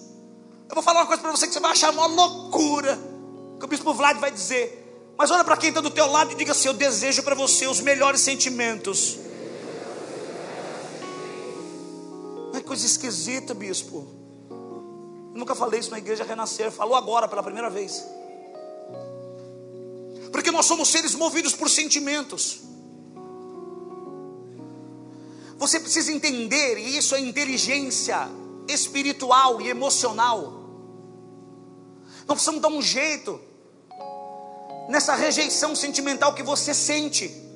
[0.68, 2.98] Eu vou falar uma coisa para você que você vai achar uma loucura,
[3.58, 6.36] que o bispo Vlad vai dizer, mas olha para quem está do teu lado e
[6.36, 9.18] diga assim: Eu desejo para você os melhores sentimentos.
[12.54, 14.06] É coisa esquisita, bispo.
[15.38, 18.04] Nunca falei isso na igreja Renascer, falou agora pela primeira vez.
[20.32, 22.62] Porque nós somos seres movidos por sentimentos.
[25.56, 28.28] Você precisa entender, e isso é inteligência
[28.66, 30.54] espiritual e emocional.
[32.26, 33.40] Nós precisamos dar um jeito
[34.88, 37.47] nessa rejeição sentimental que você sente.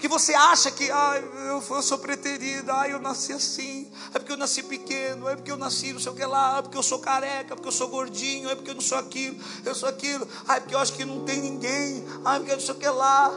[0.00, 4.32] Que você acha que, ai, eu, eu sou preterida, ai, eu nasci assim, é porque
[4.32, 6.82] eu nasci pequeno, é porque eu nasci não sei o que lá, é porque eu
[6.82, 9.88] sou careca, é porque eu sou gordinho, é porque eu não sou aquilo, eu sou
[9.88, 12.64] aquilo, ai, é porque eu acho que não tem ninguém, ai, é porque eu não
[12.64, 13.30] sei o que lá,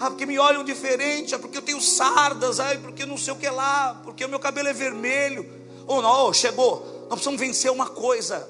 [0.00, 3.36] ai, porque me olham diferente, é porque eu tenho sardas, ai, porque não sei o
[3.36, 5.48] que lá, porque o meu cabelo é vermelho.
[5.86, 8.48] Ou oh, não, oh, chegou, nós precisamos vencer uma coisa.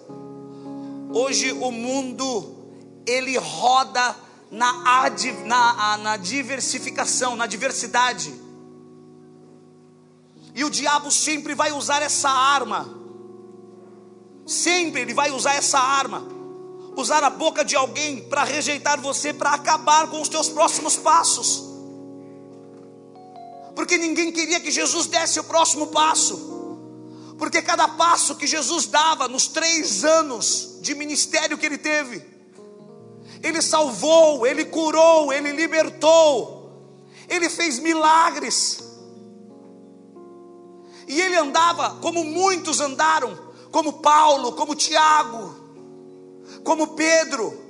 [1.12, 2.54] Hoje o mundo
[3.06, 4.16] ele roda
[4.54, 5.10] na,
[5.44, 8.32] na, na diversificação, na diversidade.
[10.54, 12.88] E o diabo sempre vai usar essa arma.
[14.46, 16.22] Sempre ele vai usar essa arma.
[16.96, 21.64] Usar a boca de alguém para rejeitar você, para acabar com os teus próximos passos.
[23.74, 26.52] Porque ninguém queria que Jesus desse o próximo passo.
[27.36, 32.33] Porque cada passo que Jesus dava nos três anos de ministério que ele teve,
[33.44, 36.72] ele salvou, ele curou, ele libertou,
[37.28, 38.82] ele fez milagres.
[41.06, 43.38] E ele andava como muitos andaram,
[43.70, 45.54] como Paulo, como Tiago,
[46.64, 47.62] como Pedro.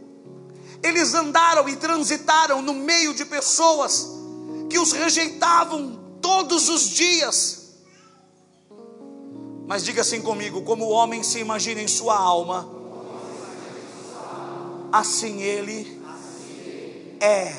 [0.82, 4.08] Eles andaram e transitaram no meio de pessoas
[4.70, 7.64] que os rejeitavam todos os dias
[9.66, 12.68] mas diga assim comigo: como o homem se imagina em sua alma,
[14.98, 16.00] assim ele
[17.20, 17.52] é.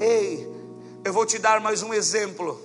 [0.00, 0.48] Ei,
[1.04, 2.60] eu vou te dar mais um exemplo.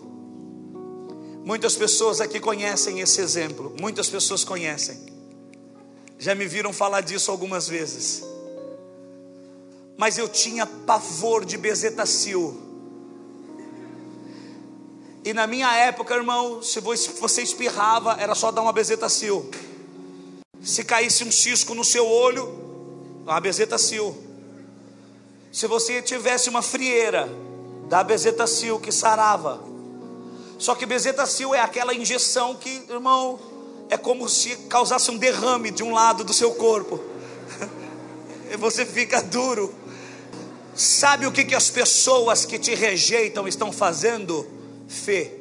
[1.43, 4.97] Muitas pessoas aqui conhecem esse exemplo, muitas pessoas conhecem.
[6.17, 8.23] Já me viram falar disso algumas vezes.
[9.97, 12.69] Mas eu tinha pavor de bezetacil
[15.23, 19.49] e na minha época, irmão, se você espirrava, era só dar uma bezetacil.
[20.61, 22.68] Se caísse um cisco no seu olho,
[23.31, 24.17] uma bezetacil.
[25.51, 27.29] Se você tivesse uma frieira,
[27.87, 29.61] dá bezetacil que sarava.
[30.57, 33.39] Só que bezetacil é aquela injeção que, irmão,
[33.89, 36.99] é como se causasse um derrame de um lado do seu corpo.
[38.51, 39.73] e você fica duro.
[40.75, 44.59] Sabe o que, que as pessoas que te rejeitam estão fazendo?
[44.89, 45.31] fé.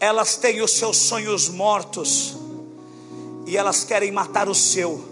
[0.00, 2.34] Elas têm os seus sonhos mortos
[3.46, 5.09] e elas querem matar o seu.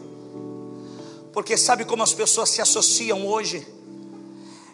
[1.38, 3.64] Porque sabe como as pessoas se associam hoje?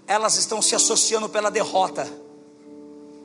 [0.07, 2.11] Elas estão se associando pela derrota.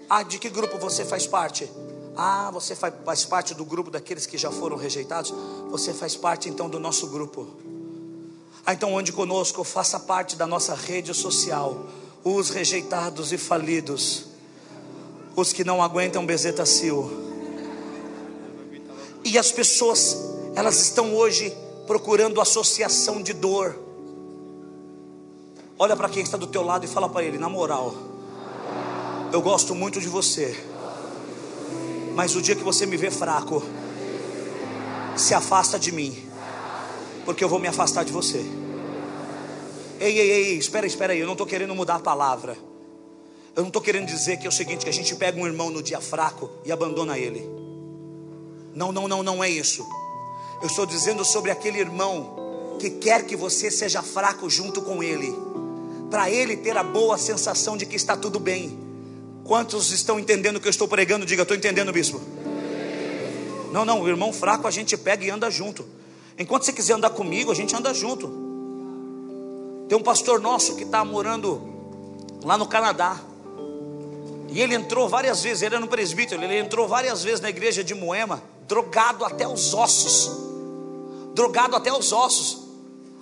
[0.10, 1.72] Ah, de que grupo você faz parte?
[2.18, 5.34] Ah, você faz parte do grupo daqueles que já foram rejeitados?
[5.70, 7.48] Você faz parte então do nosso grupo.
[8.66, 11.88] Ah, então onde conosco, faça parte da nossa rede social,
[12.26, 14.26] os rejeitados e falidos
[15.34, 17.10] os que não aguentam bezetacil.
[19.24, 20.18] E as pessoas,
[20.58, 21.56] elas estão hoje
[21.90, 23.76] procurando associação de dor.
[25.80, 27.96] Olha para quem está do teu lado e fala para ele, na moral,
[29.34, 30.56] eu gosto muito de você.
[32.14, 33.64] Mas o dia que você me vê fraco,
[35.16, 36.16] se afasta de mim,
[37.26, 38.46] porque eu vou me afastar de você.
[40.00, 42.56] Ei, ei, ei, espera, espera aí, eu não estou querendo mudar a palavra.
[43.56, 45.72] Eu não estou querendo dizer que é o seguinte: que a gente pega um irmão
[45.72, 47.50] no dia fraco e abandona ele.
[48.76, 49.84] Não, não, não, não é isso.
[50.62, 55.34] Eu estou dizendo sobre aquele irmão que quer que você seja fraco junto com ele,
[56.10, 58.78] para ele ter a boa sensação de que está tudo bem.
[59.44, 61.26] Quantos estão entendendo o que eu estou pregando?
[61.26, 62.22] Diga, estou entendendo, bispo.
[63.72, 65.86] Não, não, o irmão fraco a gente pega e anda junto.
[66.38, 68.28] Enquanto você quiser andar comigo, a gente anda junto.
[69.88, 71.62] Tem um pastor nosso que está morando
[72.44, 73.20] lá no Canadá.
[74.50, 77.84] E ele entrou várias vezes, ele era um presbítero, ele entrou várias vezes na igreja
[77.84, 80.49] de Moema, drogado até os ossos.
[81.40, 82.68] Drogado até os ossos.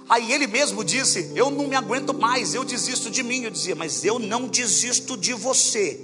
[0.09, 3.43] Aí ele mesmo disse: Eu não me aguento mais, eu desisto de mim.
[3.43, 6.03] Eu dizia: Mas eu não desisto de você.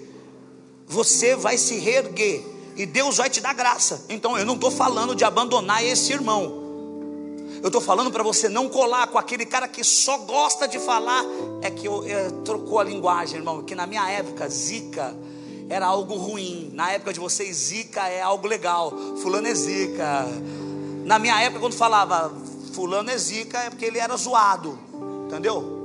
[0.85, 2.45] Você vai se reerguer
[2.75, 4.05] e Deus vai te dar graça.
[4.09, 6.61] Então eu não estou falando de abandonar esse irmão.
[7.63, 11.25] Eu estou falando para você não colar com aquele cara que só gosta de falar.
[11.63, 13.63] É que eu, eu, trocou a linguagem, irmão.
[13.63, 15.15] Que na minha época, zica
[15.67, 16.69] era algo ruim.
[16.73, 18.93] Na época de vocês, zica é algo legal.
[19.19, 20.27] Fulano é zica.
[21.03, 22.33] Na minha época, quando falava
[22.73, 24.77] fulano é zica, é porque ele era zoado.
[25.27, 25.81] Entendeu?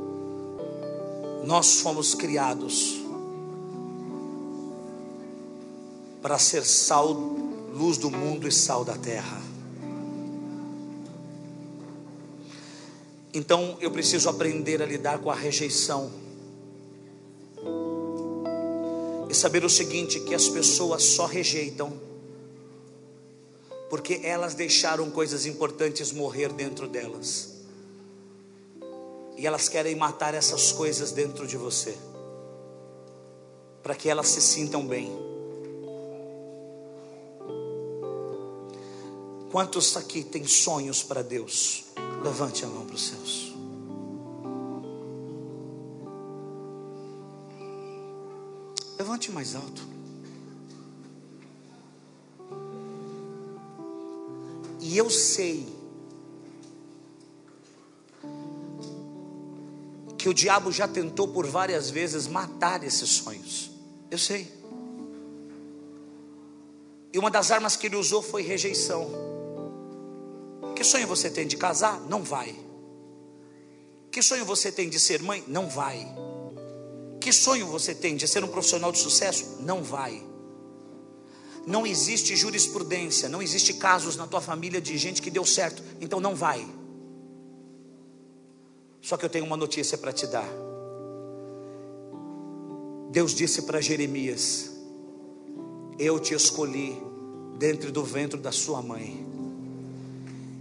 [1.44, 3.02] Nós fomos criados
[6.22, 7.12] para ser sal,
[7.74, 9.40] luz do mundo e sal da terra.
[13.32, 16.10] Então eu preciso aprender a lidar com a rejeição.
[19.28, 21.92] E saber o seguinte: que as pessoas só rejeitam
[23.88, 27.56] porque elas deixaram coisas importantes morrer dentro delas.
[29.36, 31.96] E elas querem matar essas coisas dentro de você,
[33.82, 35.10] para que elas se sintam bem.
[39.50, 41.84] Quantos aqui têm sonhos para Deus?
[42.22, 43.54] Levante a mão para os céus.
[48.98, 49.97] Levante mais alto.
[54.88, 55.68] E eu sei
[60.16, 63.70] que o diabo já tentou por várias vezes matar esses sonhos.
[64.10, 64.50] Eu sei.
[67.12, 69.10] E uma das armas que ele usou foi rejeição.
[70.74, 72.00] Que sonho você tem de casar?
[72.08, 72.58] Não vai.
[74.10, 75.44] Que sonho você tem de ser mãe?
[75.46, 76.08] Não vai.
[77.20, 79.58] Que sonho você tem de ser um profissional de sucesso?
[79.60, 80.27] Não vai.
[81.68, 86.18] Não existe jurisprudência, não existe casos na tua família de gente que deu certo, então
[86.18, 86.66] não vai.
[89.02, 90.48] Só que eu tenho uma notícia para te dar.
[93.10, 94.70] Deus disse para Jeremias:
[95.98, 96.96] Eu te escolhi
[97.58, 99.26] dentro do ventre da sua mãe,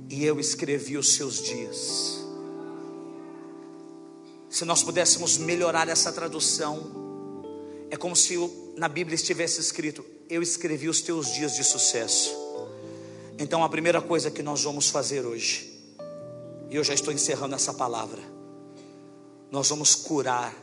[0.10, 2.22] e eu escrevi os seus dias.
[4.50, 7.46] Se nós pudéssemos melhorar essa tradução,
[7.90, 8.36] é como se
[8.76, 12.36] na Bíblia estivesse escrito: Eu escrevi os teus dias de sucesso.
[13.40, 15.74] Então, a primeira coisa que nós vamos fazer hoje,
[16.70, 18.22] e eu já estou encerrando essa palavra,
[19.50, 20.54] nós vamos curar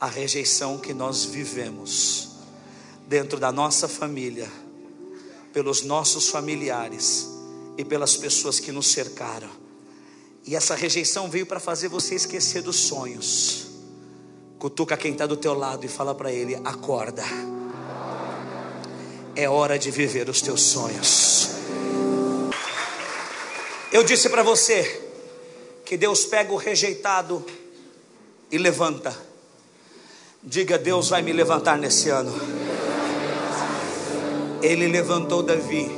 [0.00, 2.28] a rejeição que nós vivemos
[3.08, 4.48] dentro da nossa família,
[5.52, 7.26] pelos nossos familiares
[7.76, 9.50] e pelas pessoas que nos cercaram.
[10.46, 13.66] E essa rejeição veio para fazer você esquecer dos sonhos.
[14.60, 17.24] Cutuca quem está do teu lado e fala para ele: acorda.
[19.36, 21.50] É hora de viver os teus sonhos.
[23.92, 25.08] Eu disse para você
[25.84, 27.44] que Deus pega o rejeitado
[28.50, 29.16] e levanta.
[30.42, 32.32] Diga: Deus vai me levantar nesse ano.
[34.62, 35.90] Ele levantou Davi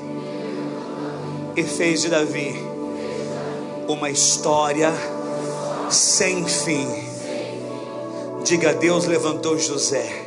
[1.56, 2.54] e fez de Davi
[3.88, 4.90] uma história
[5.90, 6.88] sem fim.
[8.42, 10.26] Diga: Deus levantou José.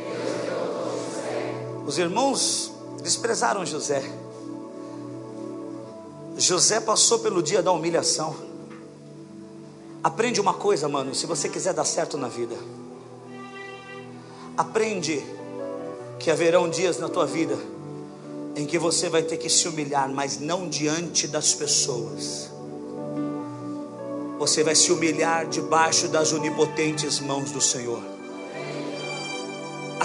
[1.84, 2.75] Os irmãos
[3.06, 4.02] desprezaram José.
[6.36, 8.34] José passou pelo dia da humilhação.
[10.02, 12.56] Aprende uma coisa, mano, se você quiser dar certo na vida.
[14.56, 15.24] Aprende
[16.18, 17.56] que haverão dias na tua vida
[18.56, 22.50] em que você vai ter que se humilhar, mas não diante das pessoas.
[24.38, 28.15] Você vai se humilhar debaixo das onipotentes mãos do Senhor.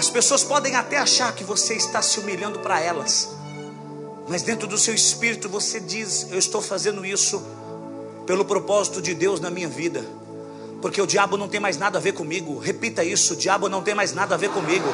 [0.02, 3.28] As pessoas podem até achar que você está se humilhando para elas,
[4.28, 7.40] mas dentro do seu espírito você diz: Eu estou fazendo isso
[8.26, 10.04] pelo propósito de Deus na minha vida,
[10.80, 12.58] porque o diabo não tem mais nada a ver comigo.
[12.58, 14.88] Repita isso: o diabo não tem mais nada a ver comigo.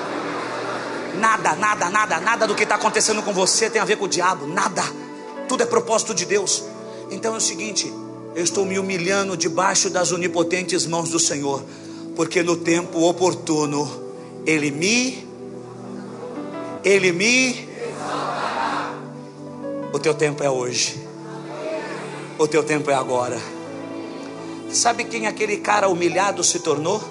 [1.18, 4.08] Nada, nada, nada, nada do que está acontecendo com você tem a ver com o
[4.08, 4.82] diabo, nada.
[5.48, 6.64] Tudo é propósito de Deus.
[7.10, 7.90] Então é o seguinte:
[8.34, 11.64] eu estou me humilhando debaixo das onipotentes mãos do Senhor,
[12.14, 14.06] porque no tempo oportuno
[14.46, 15.26] Ele me,
[16.84, 17.68] Ele me.
[19.92, 21.06] O teu tempo é hoje.
[22.38, 23.38] O teu tempo é agora.
[24.70, 27.02] Sabe quem aquele cara humilhado se tornou?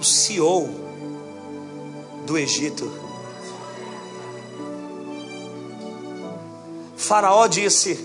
[0.00, 0.70] O CEO
[2.24, 2.90] do Egito.
[6.96, 7.98] Faraó disse: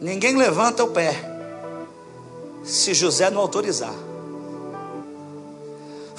[0.00, 1.30] Ninguém levanta o pé
[2.62, 4.09] se José não autorizar.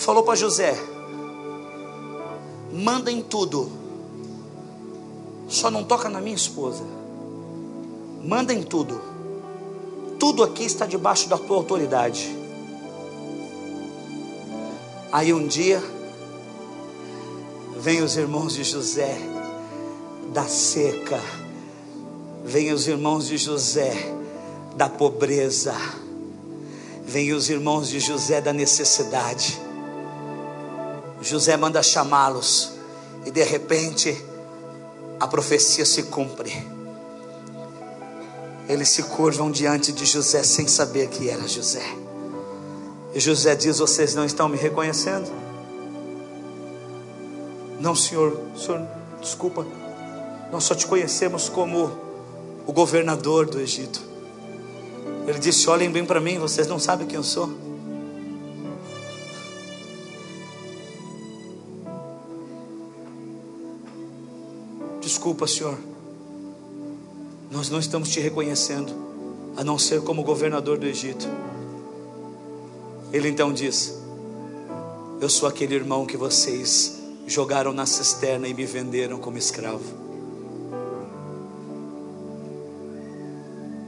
[0.01, 0.75] Falou para José:
[2.73, 3.71] Manda em tudo,
[5.47, 6.83] só não toca na minha esposa.
[8.23, 8.99] Manda em tudo.
[10.19, 12.37] Tudo aqui está debaixo da tua autoridade.
[15.11, 15.81] Aí um dia
[17.77, 19.17] vem os irmãos de José
[20.33, 21.19] da seca
[22.43, 23.93] Vem os irmãos de José
[24.75, 25.75] da pobreza.
[27.05, 29.61] Vem os irmãos de José da necessidade.
[31.21, 32.73] José manda chamá-los
[33.25, 34.25] e de repente
[35.19, 36.51] a profecia se cumpre.
[38.67, 41.83] Eles se curvam diante de José sem saber que era José.
[43.13, 45.29] E José diz: Vocês não estão me reconhecendo?
[47.79, 48.87] Não, senhor, senhor,
[49.19, 49.65] desculpa.
[50.51, 51.91] Nós só te conhecemos como
[52.65, 54.01] o governador do Egito.
[55.27, 57.70] Ele disse: Olhem bem para mim, vocês não sabem quem eu sou.
[65.11, 65.77] Desculpa, Senhor,
[67.51, 68.93] nós não estamos te reconhecendo.
[69.57, 71.27] a não ser como governador do Egito.
[73.11, 73.93] Ele então diz:
[75.19, 76.97] Eu sou aquele irmão que vocês
[77.27, 79.83] jogaram na cisterna e me venderam como escravo.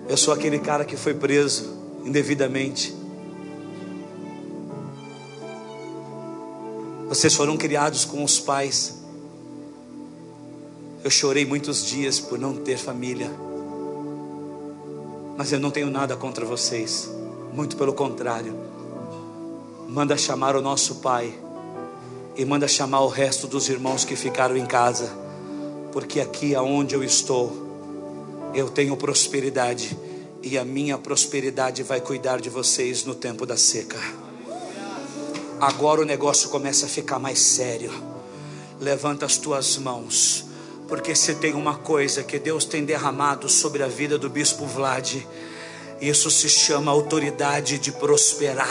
[0.09, 2.93] Eu sou aquele cara que foi preso indevidamente.
[7.07, 9.02] Vocês foram criados com os pais.
[11.03, 13.29] Eu chorei muitos dias por não ter família.
[15.37, 17.09] Mas eu não tenho nada contra vocês.
[17.51, 18.55] Muito pelo contrário.
[19.89, 21.33] Manda chamar o nosso pai.
[22.37, 25.11] E manda chamar o resto dos irmãos que ficaram em casa.
[25.91, 27.51] Porque aqui aonde eu estou,
[28.53, 29.97] eu tenho prosperidade
[30.41, 33.99] e a minha prosperidade vai cuidar de vocês no tempo da seca.
[35.59, 37.91] Agora o negócio começa a ficar mais sério.
[38.79, 40.45] Levanta as tuas mãos,
[40.87, 45.15] porque se tem uma coisa que Deus tem derramado sobre a vida do bispo Vlad,
[46.01, 48.67] isso se chama autoridade de prosperar.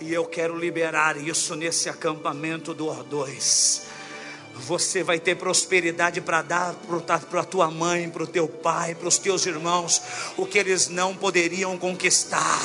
[0.00, 3.86] E eu quero liberar isso nesse acampamento do O2
[4.58, 6.74] você vai ter prosperidade para dar
[7.30, 10.00] para a tua mãe, para o teu pai, para os teus irmãos,
[10.36, 12.60] o que eles não poderiam conquistar.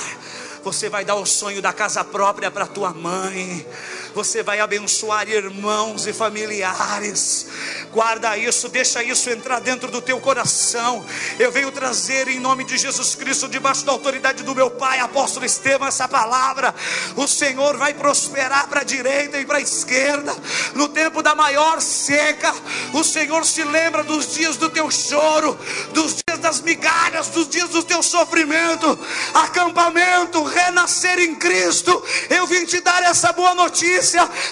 [0.63, 3.65] Você vai dar o sonho da casa própria para tua mãe.
[4.14, 7.47] Você vai abençoar irmãos e familiares.
[7.93, 11.05] Guarda isso, deixa isso entrar dentro do teu coração.
[11.39, 15.45] Eu venho trazer em nome de Jesus Cristo, debaixo da autoridade do meu Pai, apóstolo
[15.45, 16.76] Estevam, essa palavra.
[17.16, 20.36] O Senhor vai prosperar para a direita e para a esquerda.
[20.76, 22.53] No tempo da maior seca,
[22.93, 25.57] o Senhor se lembra dos dias do teu choro,
[25.93, 28.99] dos dias das migalhas, dos dias do teu sofrimento.
[29.34, 32.03] Acampamento, renascer em Cristo.
[32.30, 34.01] Eu vim te dar essa boa notícia.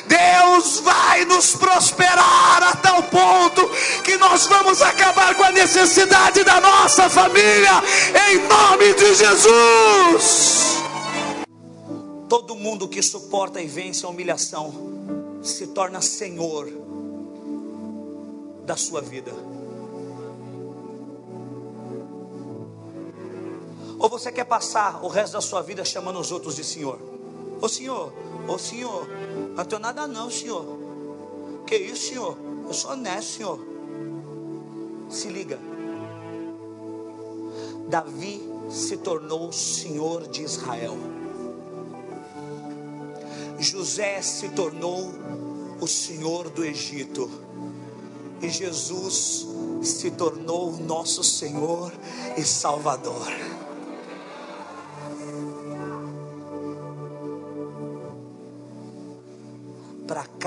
[0.06, 3.68] Deus vai nos prosperar a tal ponto
[4.04, 7.82] que nós vamos acabar com a necessidade da nossa família,
[8.30, 10.84] em nome de Jesus.
[12.28, 14.74] Todo mundo que suporta e vence a humilhação
[15.42, 16.70] se torna senhor
[18.66, 19.34] da sua vida.
[24.00, 26.98] Ou você quer passar o resto da sua vida chamando os outros de Senhor?
[27.62, 28.14] Ô Senhor,
[28.50, 29.08] ô Senhor,
[29.56, 30.66] não tenho nada não, Senhor.
[31.66, 32.38] Que isso, Senhor?
[32.66, 33.60] Eu sou honesto, Senhor.
[35.10, 35.60] Se liga.
[37.88, 40.98] Davi se tornou Senhor de Israel.
[43.60, 45.12] José se tornou
[45.82, 47.30] o Senhor do Egito.
[48.42, 49.48] E Jesus
[49.82, 51.92] se tornou nosso Senhor
[52.38, 53.28] e Salvador.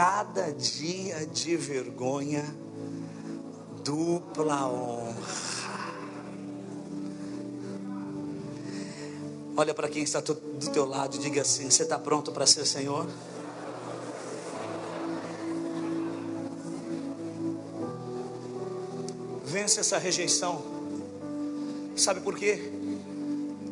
[0.02, 2.44] Cada dia de vergonha,
[3.84, 5.14] dupla honra.
[9.56, 10.34] Olha para quem está do
[10.72, 13.06] teu lado e diga assim: Você está pronto para ser Senhor?
[19.44, 20.64] Vence essa rejeição.
[21.94, 22.72] Sabe por quê?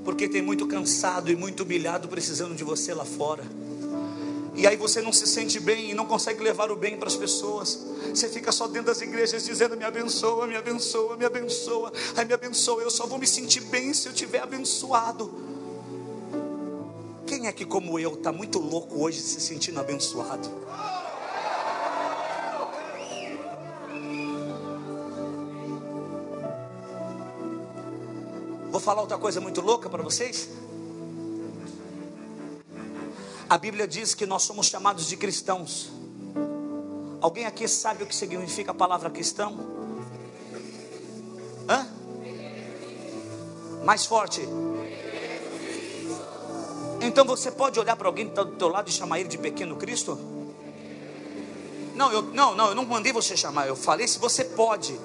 [0.05, 3.43] Porque tem muito cansado e muito humilhado precisando de você lá fora.
[4.61, 7.17] E aí você não se sente bem e não consegue levar o bem para as
[7.17, 7.81] pessoas.
[8.11, 11.91] Você fica só dentro das igrejas dizendo: me abençoa, me abençoa, me abençoa.
[12.15, 12.83] Ai, me abençoa.
[12.83, 15.33] Eu só vou me sentir bem se eu tiver abençoado.
[17.27, 20.47] Quem é que, como eu, está muito louco hoje se sentindo abençoado?
[28.71, 30.51] Vou falar outra coisa muito louca para vocês.
[33.51, 35.91] A Bíblia diz que nós somos chamados de cristãos.
[37.21, 39.59] Alguém aqui sabe o que significa a palavra cristão?
[41.69, 41.85] Hã?
[43.85, 44.49] Mais forte.
[47.01, 49.37] Então você pode olhar para alguém que está do teu lado e chamar ele de
[49.37, 50.17] pequeno Cristo?
[51.97, 53.67] Não, eu não, não, eu não mandei você chamar.
[53.67, 54.97] Eu falei se você pode.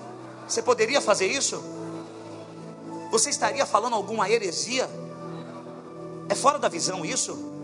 [0.48, 1.64] Você poderia fazer isso?
[3.10, 4.88] Você estaria falando alguma heresia?
[6.30, 7.55] É fora da visão isso?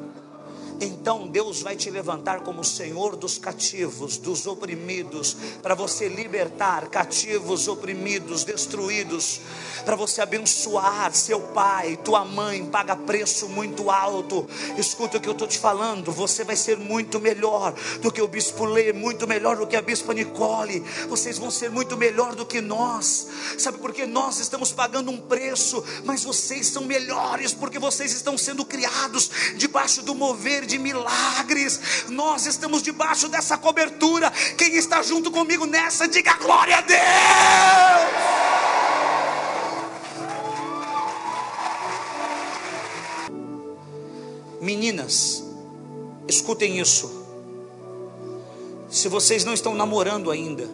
[0.81, 7.67] Então Deus vai te levantar como Senhor dos cativos, dos oprimidos, para você libertar cativos,
[7.67, 9.41] oprimidos, destruídos,
[9.85, 14.47] para você abençoar seu pai, tua mãe, paga preço muito alto.
[14.77, 18.27] Escuta o que eu estou te falando, você vai ser muito melhor do que o
[18.27, 22.45] bispo Lê, muito melhor do que a bispa Nicole, vocês vão ser muito melhor do
[22.45, 23.27] que nós,
[23.57, 28.65] sabe porque nós estamos pagando um preço, mas vocês são melhores, porque vocês estão sendo
[28.65, 32.05] criados debaixo do mover de milagres.
[32.07, 34.31] Nós estamos debaixo dessa cobertura.
[34.57, 37.01] Quem está junto comigo nessa, diga glória a Deus.
[44.61, 45.43] Meninas,
[46.27, 47.19] escutem isso.
[48.89, 50.69] Se vocês não estão namorando ainda,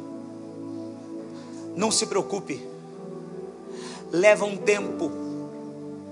[1.76, 2.62] não se preocupe.
[4.12, 5.12] Leva um tempo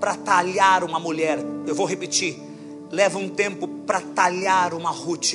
[0.00, 1.38] para talhar uma mulher.
[1.66, 2.45] Eu vou repetir.
[2.90, 5.34] Leva um tempo para talhar uma Ruth.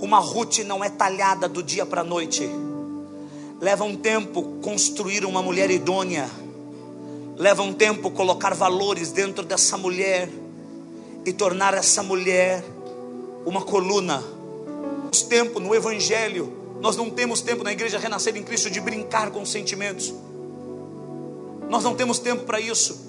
[0.00, 2.48] Uma Ruth não é talhada do dia para a noite.
[3.60, 6.30] Leva um tempo construir uma mulher idônea.
[7.36, 10.30] Leva um tempo colocar valores dentro dessa mulher
[11.24, 12.64] e tornar essa mulher
[13.44, 14.22] uma coluna.
[15.02, 19.30] Temos tempo no Evangelho, nós não temos tempo na igreja renascer em Cristo de brincar
[19.30, 20.14] com sentimentos.
[21.68, 23.07] Nós não temos tempo para isso.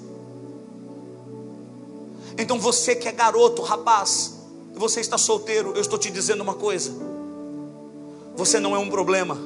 [2.38, 4.34] Então você que é garoto, rapaz,
[4.74, 6.92] você está solteiro, eu estou te dizendo uma coisa.
[8.36, 9.38] Você não é um problema.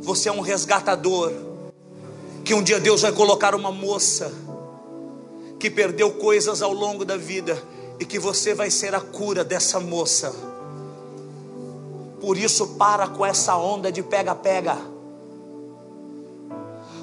[0.00, 1.32] Você é um resgatador.
[2.44, 4.32] Que um dia Deus vai colocar uma moça
[5.58, 7.60] que perdeu coisas ao longo da vida
[7.98, 10.32] e que você vai ser a cura dessa moça.
[12.20, 14.78] Por isso, para com essa onda de pega-pega.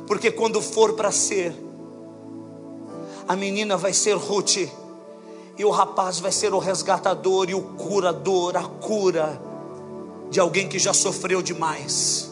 [0.07, 1.53] Porque quando for para ser,
[3.27, 4.57] a menina vai ser Ruth,
[5.57, 9.41] e o rapaz vai ser o resgatador e o curador, a cura
[10.29, 12.31] de alguém que já sofreu demais.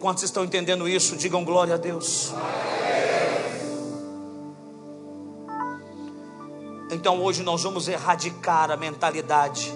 [0.00, 1.16] Quantos estão entendendo isso?
[1.16, 2.32] Digam glória a Deus.
[6.90, 9.72] Então hoje nós vamos erradicar a mentalidade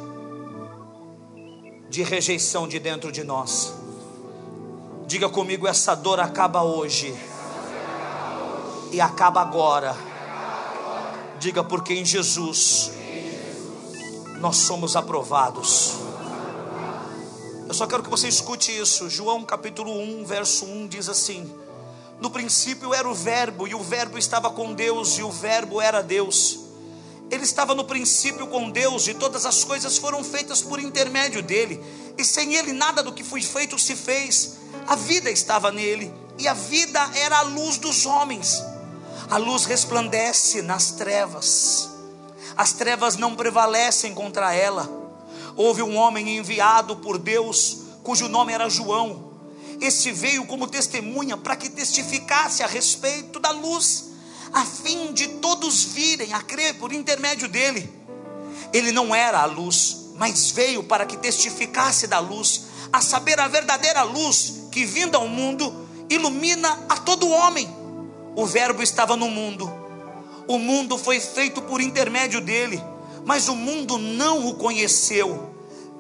[1.91, 3.75] de rejeição de dentro de nós.
[5.07, 7.15] Diga comigo: essa dor acaba hoje
[8.93, 9.97] e acaba agora.
[11.41, 12.93] Diga porque em Jesus
[14.39, 15.95] nós somos aprovados.
[17.67, 19.09] Eu só quero que você escute isso.
[19.09, 21.51] João capítulo 1, verso 1 diz assim:
[22.21, 26.03] No princípio era o Verbo, e o Verbo estava com Deus, e o Verbo era
[26.03, 26.61] Deus.
[27.31, 31.83] Ele estava no princípio com Deus e todas as coisas foram feitas por intermédio dele,
[32.19, 34.59] e sem ele nada do que foi feito se fez.
[34.87, 38.63] A vida estava nele, e a vida era a luz dos homens.
[39.33, 41.89] A luz resplandece nas trevas,
[42.55, 44.87] as trevas não prevalecem contra ela.
[45.57, 49.33] Houve um homem enviado por Deus, cujo nome era João.
[49.81, 54.11] Esse veio como testemunha para que testificasse a respeito da luz
[54.53, 57.91] a fim de todos virem a crer por intermédio dele.
[58.71, 63.49] Ele não era a luz, mas veio para que testificasse da luz, a saber, a
[63.49, 67.81] verdadeira luz que, vinda ao mundo, ilumina a todo homem.
[68.35, 69.73] O Verbo estava no mundo,
[70.49, 72.83] o mundo foi feito por intermédio dele,
[73.25, 75.51] mas o mundo não o conheceu.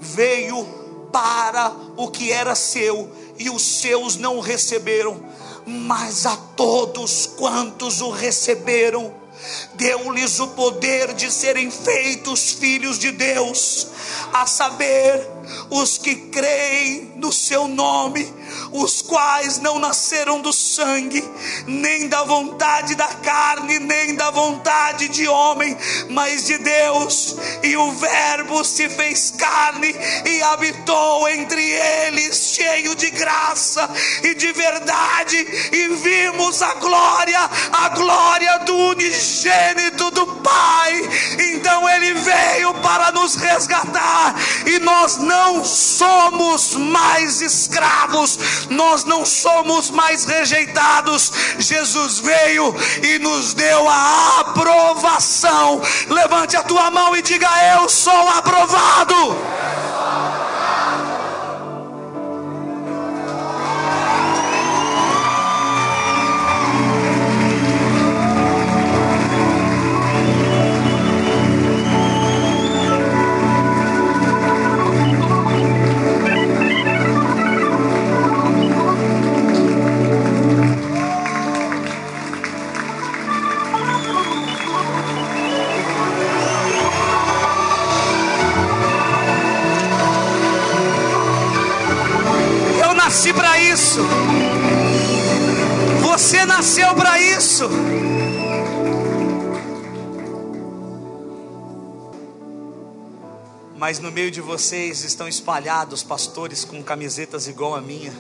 [0.01, 0.65] Veio
[1.13, 5.21] para o que era seu e os seus não o receberam
[5.67, 9.15] mas a todos quantos o receberam,
[9.75, 13.89] deu-lhes o poder de serem feitos filhos de Deus,
[14.33, 15.29] a saber,
[15.71, 18.33] os que creem no seu nome,
[18.73, 21.23] os quais não nasceram do sangue,
[21.67, 25.77] nem da vontade da carne, nem da vontade de homem,
[26.11, 27.37] mas de Deus.
[27.63, 29.95] E o Verbo se fez carne
[30.27, 33.89] e habitou entre eles, cheio de graça
[34.23, 35.37] e de verdade,
[35.73, 40.93] e vimos a glória, a glória do unigênito do Pai.
[41.55, 44.35] Então ele veio para nos resgatar,
[44.67, 48.39] e nós não somos mais escravos
[48.71, 51.33] nós não somos mais rejeitados.
[51.59, 55.81] Jesus veio e nos deu a aprovação.
[56.09, 59.37] Levante a tua mão e diga: Eu sou aprovado.
[96.73, 97.69] Nasceu para isso.
[103.77, 108.13] Mas no meio de vocês estão espalhados pastores com camisetas igual a minha.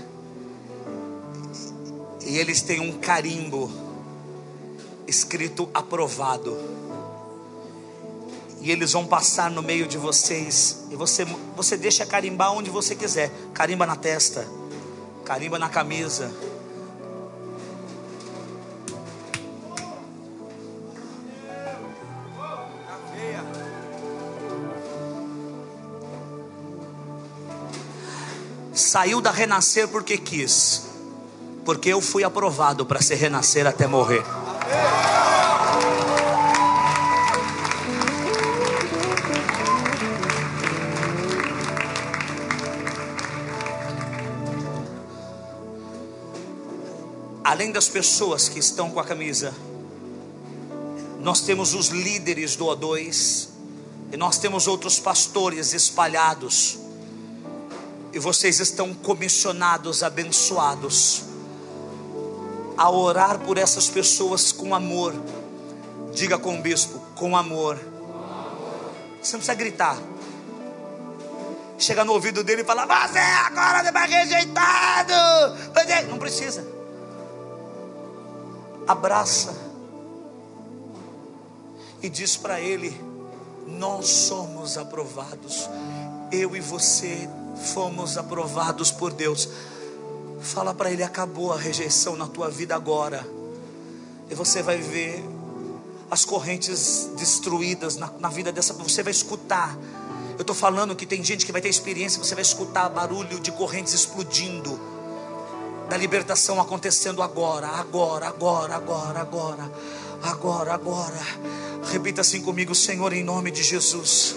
[2.26, 3.72] E eles têm um carimbo
[5.07, 6.55] escrito aprovado.
[8.61, 10.84] E eles vão passar no meio de vocês.
[10.90, 11.24] E você,
[11.57, 13.30] você deixa carimbar onde você quiser.
[13.55, 14.46] Carimba na testa
[15.24, 16.30] carimba na camisa.
[28.93, 30.82] Saiu da renascer porque quis,
[31.64, 34.22] porque eu fui aprovado para ser renascer até morrer.
[47.43, 49.55] Além das pessoas que estão com a camisa,
[51.18, 53.49] nós temos os líderes do O2
[54.12, 56.91] e nós temos outros pastores espalhados.
[58.12, 61.22] E vocês estão comissionados, abençoados,
[62.76, 65.14] a orar por essas pessoas com amor.
[66.12, 67.76] Diga com o bispo, com amor.
[69.20, 69.96] Você não precisa gritar.
[71.78, 75.12] Chega no ouvido dele e fala: Você agora vai rejeitado.
[76.08, 76.82] Não precisa
[78.86, 79.54] abraça
[82.02, 82.98] e diz para ele:
[83.66, 85.68] Nós somos aprovados,
[86.30, 89.48] eu e você fomos aprovados por Deus.
[90.40, 93.26] Fala para ele: acabou a rejeição na tua vida agora,
[94.30, 95.24] e você vai ver
[96.11, 99.76] as correntes destruídas na, na vida dessa, você vai escutar.
[100.36, 103.53] Eu estou falando que tem gente que vai ter experiência, você vai escutar barulho de
[103.53, 104.78] correntes explodindo
[105.88, 109.72] da libertação acontecendo agora, agora, agora, agora, agora,
[110.22, 111.20] agora, agora.
[111.90, 114.34] Repita assim comigo, Senhor, em nome de Jesus.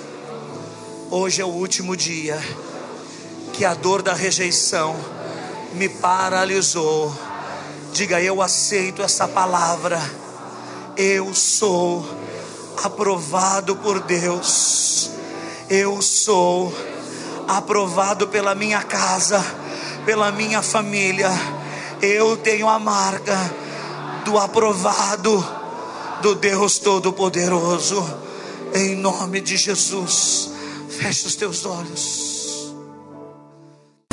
[1.10, 2.38] Hoje é o último dia
[3.56, 4.96] que a dor da rejeição
[5.74, 7.16] me paralisou.
[7.94, 10.02] Diga, eu aceito essa palavra.
[10.98, 12.06] Eu sou
[12.84, 15.10] aprovado por Deus.
[15.70, 16.74] Eu sou
[17.48, 19.44] aprovado pela minha casa
[20.06, 21.30] pela minha família.
[22.02, 23.36] Eu tenho a marca
[24.24, 25.46] do aprovado
[26.22, 28.06] do Deus Todo-Poderoso.
[28.74, 30.52] Em nome de Jesus.
[30.90, 32.45] Feche os teus olhos.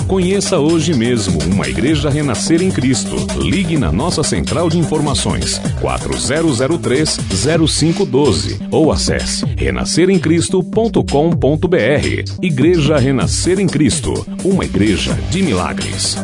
[0.06, 3.16] Conheça hoje mesmo uma igreja renascer em Cristo.
[3.38, 12.42] Ligue na nossa central de informações 4003-0512 ou acesse renasceremcristo.com.br.
[12.42, 16.18] Igreja Renascer em Cristo, uma igreja de milagres.